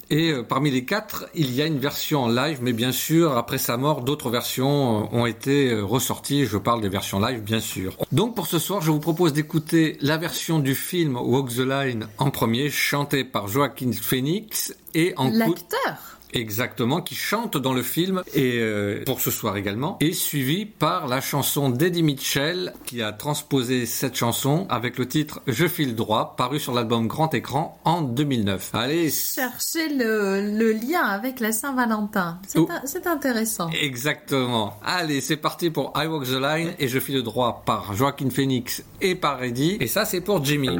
Et 0.09 0.31
euh, 0.31 0.43
parmi 0.43 0.71
les 0.71 0.85
quatre, 0.85 1.27
il 1.35 1.53
y 1.53 1.61
a 1.61 1.65
une 1.65 1.79
version 1.79 2.23
en 2.23 2.27
live, 2.29 2.59
mais 2.61 2.71
bien 2.71 2.91
sûr, 2.91 3.35
après 3.37 3.57
sa 3.57 3.75
mort, 3.75 4.01
d'autres 4.01 4.29
versions 4.29 5.03
euh, 5.03 5.17
ont 5.17 5.25
été 5.25 5.71
euh, 5.71 5.83
ressorties. 5.83 6.45
Je 6.45 6.57
parle 6.57 6.81
des 6.81 6.89
versions 6.89 7.19
live, 7.19 7.41
bien 7.41 7.59
sûr. 7.59 7.97
Donc 8.13 8.33
pour 8.33 8.47
ce 8.47 8.57
soir, 8.57 8.81
je 8.81 8.91
vous 8.91 8.99
propose 8.99 9.33
d'écouter 9.33 9.97
la 10.01 10.17
version 10.17 10.59
du 10.59 10.75
film 10.75 11.17
Walk 11.17 11.49
the 11.49 11.59
Line 11.59 12.07
en 12.17 12.31
premier, 12.31 12.69
chantée 12.69 13.25
par 13.25 13.47
Joaquin 13.47 13.91
Phoenix 13.91 14.73
et 14.93 15.13
en 15.17 15.29
L'acteur? 15.29 16.16
Exactement, 16.33 17.01
qui 17.01 17.15
chante 17.15 17.57
dans 17.57 17.73
le 17.73 17.81
film 17.83 18.21
et 18.33 18.59
euh, 18.59 19.03
pour 19.05 19.21
ce 19.21 19.31
soir 19.31 19.55
également, 19.57 19.97
et 20.01 20.11
suivi 20.13 20.65
par 20.65 21.07
la 21.07 21.21
chanson 21.21 21.69
d'Eddie 21.69 22.03
Mitchell 22.03 22.73
qui 22.85 23.01
a 23.01 23.11
transposé 23.13 23.85
cette 23.85 24.15
chanson 24.15 24.67
avec 24.69 24.97
le 24.97 25.07
titre 25.07 25.41
Je 25.47 25.67
file 25.67 25.95
droit, 25.95 26.35
paru 26.37 26.59
sur 26.59 26.73
l'album 26.73 27.07
Grand 27.07 27.33
Écran 27.33 27.79
en 27.85 28.01
2009. 28.01 28.71
Allez, 28.73 29.09
Cherchez 29.09 29.89
le, 29.89 30.41
le 30.57 30.71
lien 30.73 31.01
avec 31.03 31.39
la 31.39 31.51
Saint-Valentin. 31.51 32.39
C'est 32.47 32.59
Oh. 32.59 32.69
intéressant. 33.09 33.69
Exactement. 33.81 34.77
Allez, 34.83 35.21
c'est 35.21 35.37
parti 35.37 35.69
pour 35.69 35.93
I 35.95 36.07
Walk 36.07 36.25
the 36.25 36.39
Line 36.41 36.73
et 36.77 36.87
je 36.87 36.99
file 36.99 37.23
droit 37.23 37.63
par 37.65 37.93
Joaquin 37.95 38.29
Phoenix 38.29 38.83
et 39.01 39.15
par 39.15 39.41
Eddie. 39.43 39.77
Et 39.79 39.87
ça, 39.87 40.03
c'est 40.05 40.21
pour 40.21 40.43
Jimmy. 40.43 40.77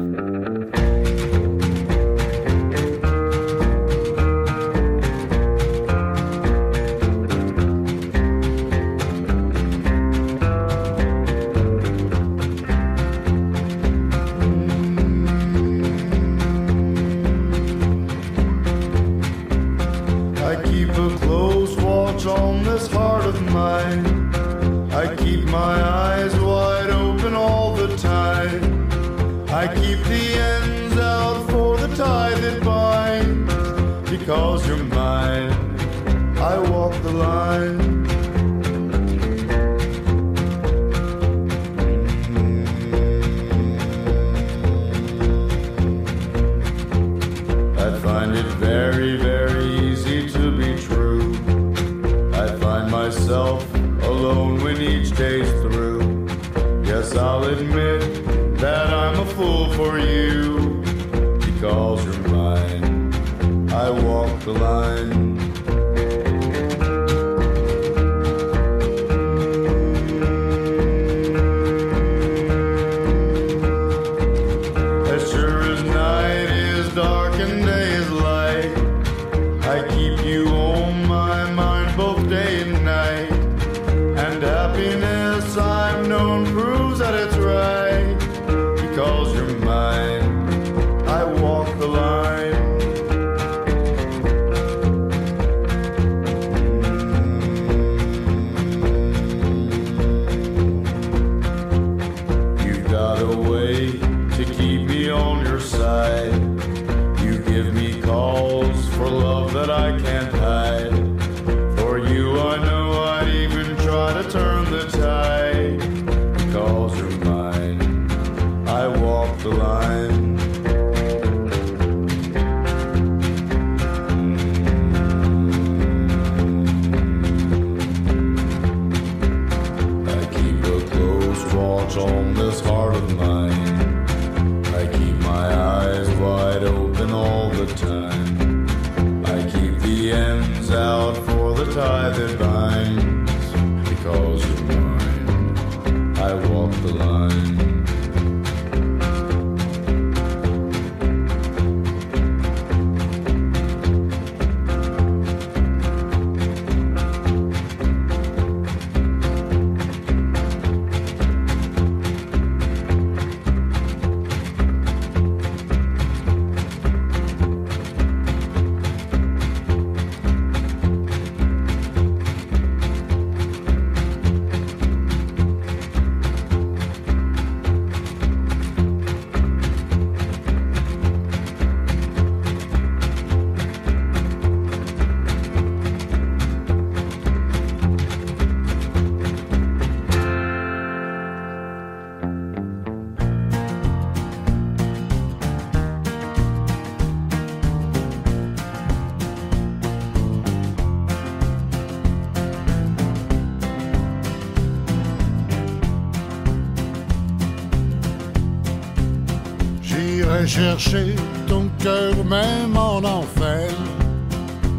Chercher 210.48 211.14
ton 211.46 211.68
cœur 211.78 212.14
même 212.24 212.74
en 212.74 212.98
enfer. 213.04 213.70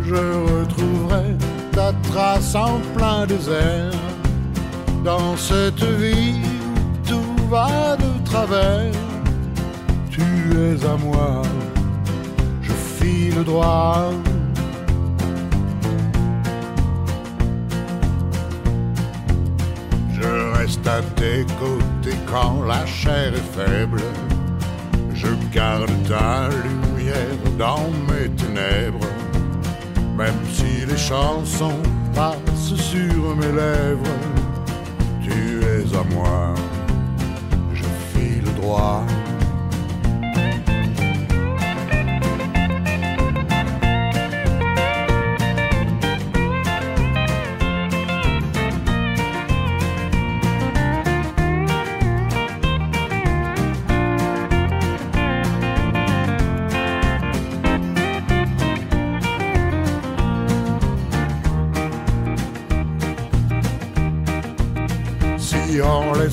Je 0.03 0.15
retrouverai 0.15 1.37
ta 1.71 1.93
trace 2.11 2.55
en 2.55 2.79
plein 2.95 3.27
désert. 3.27 3.93
Dans 5.03 5.37
cette 5.37 5.83
vie 5.83 6.41
où 6.73 7.07
tout 7.07 7.47
va 7.49 7.95
de 7.95 8.25
travers, 8.25 8.91
tu 10.09 10.21
es 10.21 10.83
à 10.85 10.97
moi, 10.97 11.43
je 12.63 12.73
file 12.73 13.43
droit. 13.43 14.09
Je 20.19 20.57
reste 20.57 20.87
à 20.87 21.01
tes 21.15 21.45
côtés 21.59 22.17
quand 22.25 22.63
la 22.67 22.85
chair 22.87 23.33
est 23.33 23.49
faible. 23.55 24.01
Je 25.21 25.27
garde 25.53 25.91
ta 26.07 26.47
lumière 26.63 27.39
dans 27.57 27.89
mes 28.07 28.29
ténèbres. 28.41 29.05
Même 30.17 30.41
si 30.53 30.85
les 30.85 30.97
chansons 30.97 31.81
passent 32.15 32.75
sur 32.75 33.35
mes 33.35 33.51
lèvres, 33.51 34.17
tu 35.21 35.59
es 35.59 35.83
à 35.93 36.03
moi, 36.15 36.53
je 37.73 37.83
file 38.11 38.53
droit. 38.61 39.03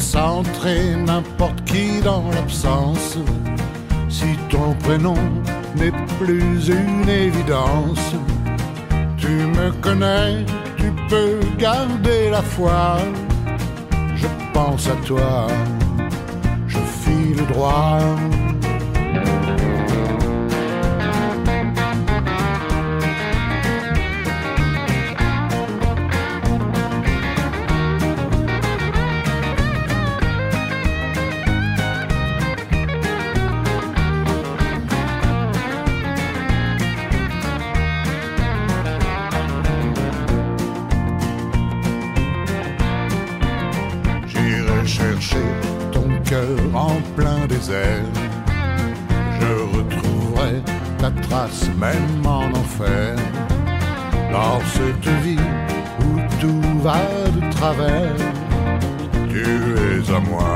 centrer 0.07 0.95
n'importe 0.95 1.65
qui 1.65 2.01
dans 2.01 2.25
l'absence. 2.35 3.19
Si 4.09 4.37
ton 4.49 4.73
prénom 4.85 5.19
n'est 5.75 5.99
plus 6.21 6.69
une 6.69 7.09
évidence, 7.09 8.07
tu 9.19 9.35
me 9.59 9.71
connais, 9.87 10.45
tu 10.77 10.93
peux 11.11 11.41
garder 11.59 12.31
la 12.31 12.43
foi. 12.43 12.99
Je 14.15 14.29
pense 14.53 14.89
à 14.89 14.97
toi, 15.05 15.49
je 16.69 16.79
file 17.03 17.45
droit. 17.53 17.99
même 51.79 52.27
en 52.27 52.51
enfer, 52.59 53.17
dans 54.33 54.61
cette 54.75 55.09
vie 55.23 55.49
où 56.01 56.21
tout 56.41 56.81
va 56.81 57.01
de 57.35 57.53
travers, 57.53 58.17
tu 59.29 59.41
es 59.41 60.15
à 60.15 60.21
moi. 60.21 60.56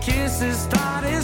kisses 0.00 0.58
started 0.60 1.22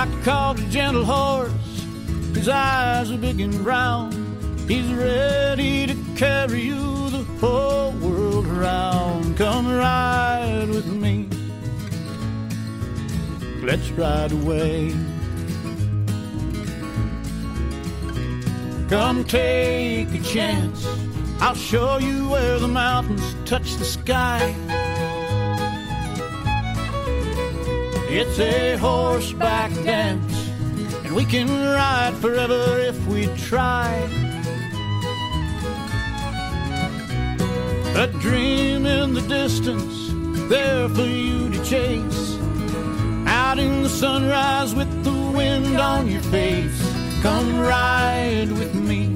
I 0.00 0.06
called 0.24 0.58
a 0.58 0.62
gentle 0.70 1.04
horse, 1.04 1.52
his 2.34 2.48
eyes 2.48 3.10
are 3.12 3.18
big 3.18 3.38
and 3.38 3.62
brown. 3.62 4.10
He's 4.66 4.90
ready 4.94 5.86
to 5.88 5.94
carry 6.16 6.62
you 6.62 7.10
the 7.10 7.22
whole 7.38 7.92
world 8.00 8.46
around. 8.46 9.36
Come 9.36 9.68
ride 9.70 10.68
with 10.70 10.86
me. 10.86 11.28
Let's 13.62 13.90
ride 13.90 14.32
away. 14.32 14.96
Come 18.88 19.22
take 19.24 20.14
a 20.14 20.22
chance. 20.22 20.86
I'll 21.42 21.54
show 21.54 21.98
you 21.98 22.26
where 22.30 22.58
the 22.58 22.68
mountains 22.68 23.36
touch 23.44 23.74
the 23.74 23.84
sky. 23.84 24.54
It's 28.12 28.40
a 28.40 28.76
horseback 28.76 29.72
dance, 29.84 30.48
and 31.04 31.14
we 31.14 31.24
can 31.24 31.46
ride 31.48 32.12
forever 32.14 32.80
if 32.80 33.06
we 33.06 33.28
try. 33.36 33.88
A 37.94 38.08
dream 38.18 38.84
in 38.84 39.14
the 39.14 39.24
distance, 39.28 40.10
there 40.48 40.88
for 40.88 41.04
you 41.04 41.50
to 41.50 41.64
chase. 41.64 42.36
Out 43.28 43.60
in 43.60 43.84
the 43.84 43.88
sunrise 43.88 44.74
with 44.74 44.92
the 45.04 45.12
wind 45.12 45.78
on 45.78 46.10
your 46.10 46.22
face. 46.22 46.82
Come 47.22 47.60
ride 47.60 48.50
with 48.50 48.74
me. 48.74 49.14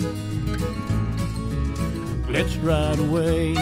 Let's 2.29 2.55
ride 2.59 3.01
away. 3.01 3.57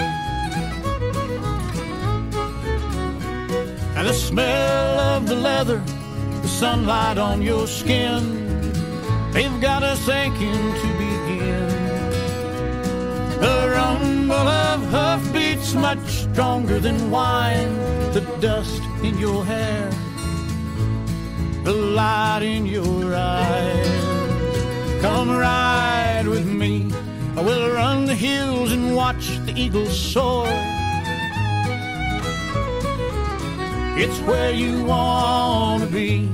And 4.03 4.09
the 4.09 4.15
smell 4.15 4.99
of 4.99 5.29
the 5.29 5.37
leather, 5.37 5.81
the 6.43 6.49
sunlight 6.49 7.19
on 7.19 7.41
your 7.41 7.69
skin, 7.69 8.73
they've 9.31 9.61
got 9.61 9.85
us 9.85 10.09
aching 10.09 10.74
to 10.83 10.89
begin. 10.99 11.69
The 13.39 13.73
rumble 13.77 14.35
of 14.35 14.81
hoofbeats 14.87 15.74
much 15.74 16.05
stronger 16.27 16.81
than 16.81 17.12
wine, 17.12 17.77
the 18.12 18.23
dust 18.41 18.83
in 19.05 19.19
your 19.19 19.45
hair, 19.45 19.89
the 21.62 21.73
light 21.73 22.43
in 22.43 22.66
your 22.66 23.15
eyes. 23.15 25.01
Come 25.01 25.31
ride 25.31 26.27
with 26.27 26.49
me. 26.49 26.91
I 27.37 27.41
will 27.41 27.70
run 27.70 28.07
the 28.07 28.16
hills 28.16 28.73
and 28.73 28.97
watch 28.97 29.39
the 29.47 29.53
eagles 29.57 29.97
soar. 29.97 30.49
It's 33.97 34.19
where 34.20 34.52
you 34.52 34.85
want 34.85 35.82
to 35.82 35.89
be. 35.89 36.31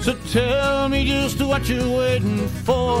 So 0.00 0.14
tell 0.32 0.88
me 0.88 1.06
just 1.06 1.40
what 1.42 1.68
you're 1.68 1.96
waiting 1.98 2.46
for. 2.66 3.00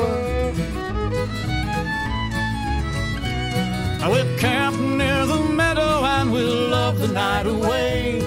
I 4.02 4.08
will 4.08 4.38
camp 4.38 4.78
near 4.80 5.26
the 5.26 5.40
meadow 5.40 6.04
and 6.04 6.32
we'll 6.32 6.68
love 6.68 6.98
the 6.98 7.08
night 7.08 7.46
away. 7.46 8.20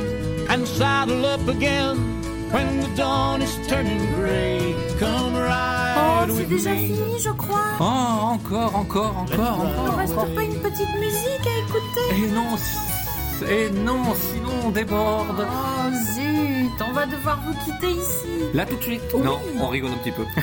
And 0.50 0.68
saddle 0.68 1.26
up 1.26 1.48
again 1.48 1.98
when 2.52 2.82
the 2.82 2.90
dawn 2.96 3.42
is 3.42 3.56
turning 3.68 4.06
gray. 4.16 4.76
Come 5.00 5.34
Oh, 5.36 6.26
ride 6.26 6.32
c'est 6.38 6.46
déjà 6.46 6.72
me. 6.72 6.88
fini, 6.88 7.20
je 7.20 7.30
crois. 7.32 7.74
Oh, 7.80 7.84
encore, 7.84 8.76
encore, 8.76 9.18
encore, 9.18 9.40
encore. 9.40 9.66
Il 9.66 9.80
encore. 9.82 9.98
reste 9.98 10.16
pas 10.16 10.44
une 10.44 10.60
petite 10.60 10.96
musique 11.00 11.48
à 11.48 11.56
écouter 11.64 12.06
Et 12.16 12.28
non, 12.32 12.56
et 13.50 13.68
eh 13.68 13.70
non, 13.72 14.04
sinon 14.16 14.33
on 14.66 14.70
déborde. 14.72 15.46
Oh 15.50 15.92
zut, 16.14 16.72
on 16.88 16.92
va 16.94 17.06
devoir 17.06 17.40
vous 17.46 17.54
quitter 17.66 17.92
ici. 17.92 18.28
Là 18.54 18.66
tout 18.66 18.76
de 18.78 18.82
suite 18.82 19.02
Oui. 19.14 19.22
Non, 19.24 19.40
on 19.60 19.68
rigole 19.68 19.92
un 19.92 19.98
petit 19.98 20.12
peu. 20.12 20.24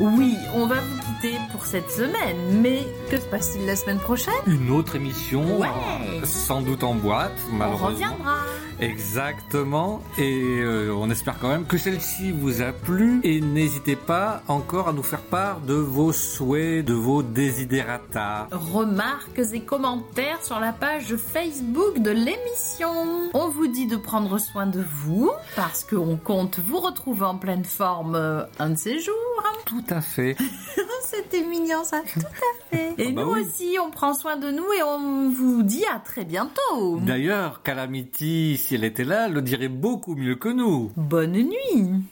Oui, 0.00 0.36
on 0.54 0.66
va 0.66 0.76
vous 0.80 0.96
quitter 0.96 1.13
pour 1.52 1.64
cette 1.64 1.90
semaine, 1.90 2.60
mais 2.60 2.82
que 3.10 3.16
se 3.18 3.24
passe-t-il 3.26 3.66
la 3.66 3.76
semaine 3.76 3.98
prochaine? 3.98 4.34
Une 4.46 4.70
autre 4.70 4.96
émission, 4.96 5.58
Ouais. 5.58 5.68
euh, 5.68 6.24
sans 6.24 6.60
doute 6.60 6.84
en 6.84 6.94
boîte, 6.94 7.32
On 7.50 7.54
malheureusement. 7.56 7.88
reviendra. 7.88 8.36
Exactement. 8.80 10.02
Et 10.18 10.58
euh, 10.60 10.92
on 10.94 11.08
espère 11.08 11.38
quand 11.38 11.48
même 11.48 11.64
que 11.64 11.78
celle-ci 11.78 12.32
vous 12.32 12.60
a 12.60 12.72
plu. 12.72 13.20
Et 13.22 13.40
n'hésitez 13.40 13.94
pas 13.96 14.42
encore 14.48 14.88
à 14.88 14.92
nous 14.92 15.02
faire 15.04 15.20
part 15.22 15.60
de 15.60 15.74
vos 15.74 16.12
souhaits, 16.12 16.84
de 16.84 16.92
vos 16.92 17.22
desiderata. 17.22 18.48
Remarques 18.50 19.40
et 19.52 19.60
commentaires 19.60 20.42
sur 20.44 20.58
la 20.60 20.72
page 20.72 21.14
Facebook 21.16 22.00
de 22.00 22.10
l'émission. 22.10 23.30
On 23.32 23.48
vous 23.48 23.68
dit 23.68 23.86
de 23.86 23.96
prendre 23.96 24.38
soin 24.38 24.66
de 24.66 24.84
vous 25.04 25.30
parce 25.56 25.84
qu'on 25.84 26.16
compte 26.16 26.58
vous 26.58 26.80
retrouver 26.80 27.24
en 27.24 27.36
pleine 27.36 27.64
forme 27.64 28.16
euh, 28.16 28.42
un 28.58 28.70
de 28.70 28.76
ces 28.76 28.98
jours. 28.98 29.14
Tout 29.66 29.84
à 29.88 30.00
fait. 30.00 30.36
C'était 31.14 31.44
mignon 31.46 31.84
ça, 31.84 32.02
tout 32.12 32.20
à 32.20 32.76
fait. 32.76 32.94
Et 32.98 33.06
Ah 33.08 33.12
bah 33.12 33.22
nous 33.24 33.32
oui. 33.34 33.40
aussi, 33.42 33.76
on 33.84 33.90
prend 33.90 34.14
soin 34.14 34.36
de 34.36 34.50
nous 34.50 34.64
et 34.76 34.82
on 34.82 35.30
vous 35.30 35.62
dit 35.62 35.84
à 35.94 35.98
très 36.00 36.24
bientôt. 36.24 36.98
D'ailleurs, 37.00 37.62
Calamity, 37.62 38.56
si 38.56 38.74
elle 38.74 38.84
était 38.84 39.04
là, 39.04 39.28
le 39.28 39.40
dirait 39.42 39.68
beaucoup 39.68 40.14
mieux 40.16 40.34
que 40.36 40.48
nous. 40.48 40.90
Bonne 40.96 41.32
nuit. 41.32 42.04